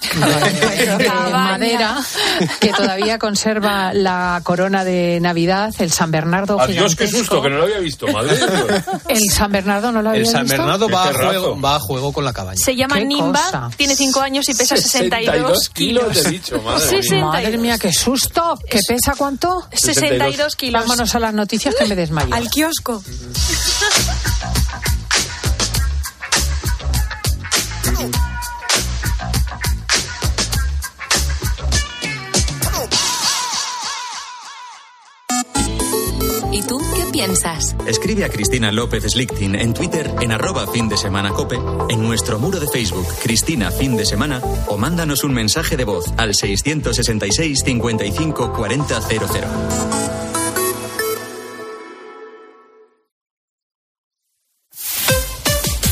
[0.98, 1.98] de madera
[2.60, 7.58] que todavía conserva la corona de Navidad, el San Bernardo Adiós, qué susto, que no
[7.58, 8.84] lo había visto, madre de Dios.
[9.08, 10.58] El San Bernardo no lo había El San visto.
[10.58, 12.58] Bernardo va a, juego, va a juego con la cabaña.
[12.58, 13.70] Se llama Nimba, cosa.
[13.78, 17.02] tiene 5 años y pesa 62 kilos de bicho, madre mía.
[17.02, 17.34] 62.
[17.34, 18.58] Madre mía, qué susto.
[18.70, 19.68] ¿Qué pesa cuánto?
[19.72, 20.82] 62 kilos.
[20.82, 22.34] Vámonos a las noticias que me desmayo.
[22.34, 23.04] Al kiosco.
[37.20, 37.76] piensas?
[37.86, 41.60] Escribe a Cristina López Slichting en Twitter en arroba fin de semana cope,
[41.90, 46.06] en nuestro muro de Facebook Cristina Fin de Semana o mándanos un mensaje de voz
[46.16, 49.48] al 666 55 40 00.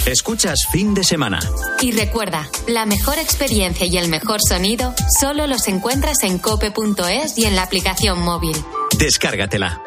[0.05, 1.39] Escuchas Fin de Semana.
[1.81, 7.43] Y recuerda, la mejor experiencia y el mejor sonido solo los encuentras en cope.es y
[7.43, 8.55] en la aplicación móvil.
[8.97, 9.86] Descárgatela.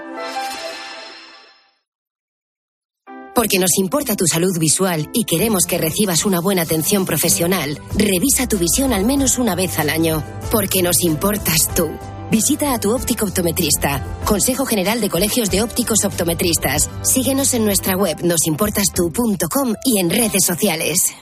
[3.34, 8.48] Porque nos importa tu salud visual y queremos que recibas una buena atención profesional, revisa
[8.48, 10.22] tu visión al menos una vez al año.
[10.50, 11.88] Porque nos importas tú.
[12.30, 14.04] Visita a tu óptico optometrista.
[14.24, 16.88] Consejo General de Colegios de Ópticos Optometristas.
[17.02, 21.14] Síguenos en nuestra web nosimportastu.com y en redes sociales.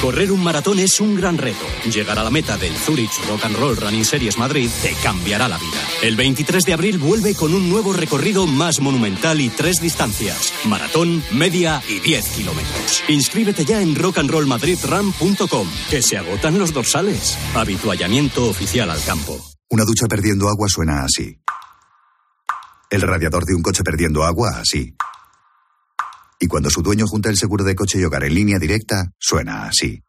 [0.00, 1.64] Correr un maratón es un gran reto.
[1.90, 5.56] Llegar a la meta del Zurich Rock and Roll Running Series Madrid te cambiará la
[5.56, 5.80] vida.
[6.02, 11.24] El 23 de abril vuelve con un nuevo recorrido más monumental y tres distancias: maratón,
[11.32, 13.02] media y 10 kilómetros.
[13.08, 17.36] Inscríbete ya en rockandrollmadridrun.com, que se agotan los dorsales.
[17.54, 19.42] Habituallamiento oficial al campo.
[19.70, 21.38] Una ducha perdiendo agua suena así.
[22.90, 24.94] El radiador de un coche perdiendo agua así.
[26.38, 29.66] Y cuando su dueño junta el seguro de coche y hogar en línea directa, suena
[29.66, 30.02] así.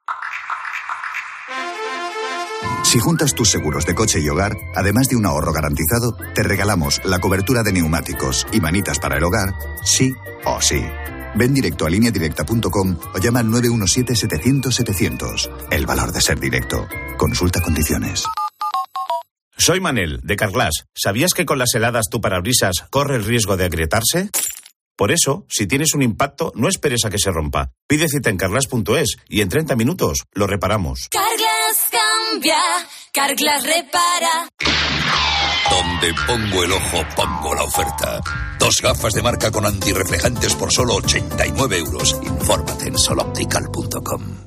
[2.83, 7.01] Si juntas tus seguros de coche y hogar, además de un ahorro garantizado, te regalamos
[7.03, 9.53] la cobertura de neumáticos y manitas para el hogar,
[9.83, 10.13] sí
[10.45, 10.81] o sí.
[11.35, 15.67] Ven directo a lineadirecta.com o llama al 917-700-700.
[15.69, 16.87] El valor de ser directo.
[17.17, 18.23] Consulta condiciones.
[19.57, 20.87] Soy Manel, de Carglass.
[20.95, 24.31] ¿Sabías que con las heladas tu parabrisas corre el riesgo de agrietarse?
[24.97, 27.71] Por eso, si tienes un impacto, no esperes a que se rompa.
[27.87, 31.07] Pide cita en carglass.es y en 30 minutos lo reparamos.
[31.11, 32.57] Carglass cambia,
[33.13, 34.49] Carglass repara.
[35.69, 38.21] Donde pongo el ojo, pongo la oferta.
[38.59, 42.19] Dos gafas de marca con antirreflejantes por solo 89 euros.
[42.23, 44.46] Infórmate en soloptical.com.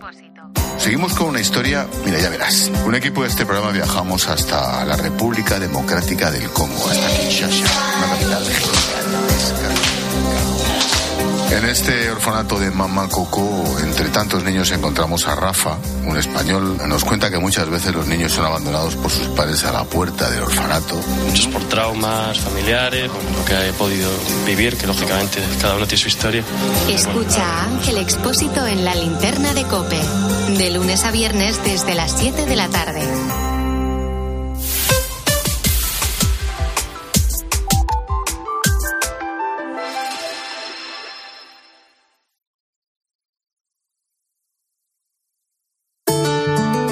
[0.77, 2.71] Seguimos con una historia, mira, ya verás.
[2.85, 8.07] Un equipo de este programa viajamos hasta la República Democrática del Congo, hasta Kinshasa, una
[8.13, 8.45] capital
[11.51, 13.45] En este orfanato de Mama Coco,
[13.83, 16.77] entre tantos niños encontramos a Rafa, un español.
[16.87, 20.31] Nos cuenta que muchas veces los niños son abandonados por sus padres a la puerta
[20.31, 20.95] del orfanato.
[21.27, 24.09] Muchos por traumas familiares, bueno, lo que he podido
[24.45, 26.43] vivir, que lógicamente cada uno tiene su historia.
[26.87, 29.99] Escucha a Ángel Expósito en la linterna de Cope.
[30.57, 33.01] De lunes a viernes desde las 7 de la tarde.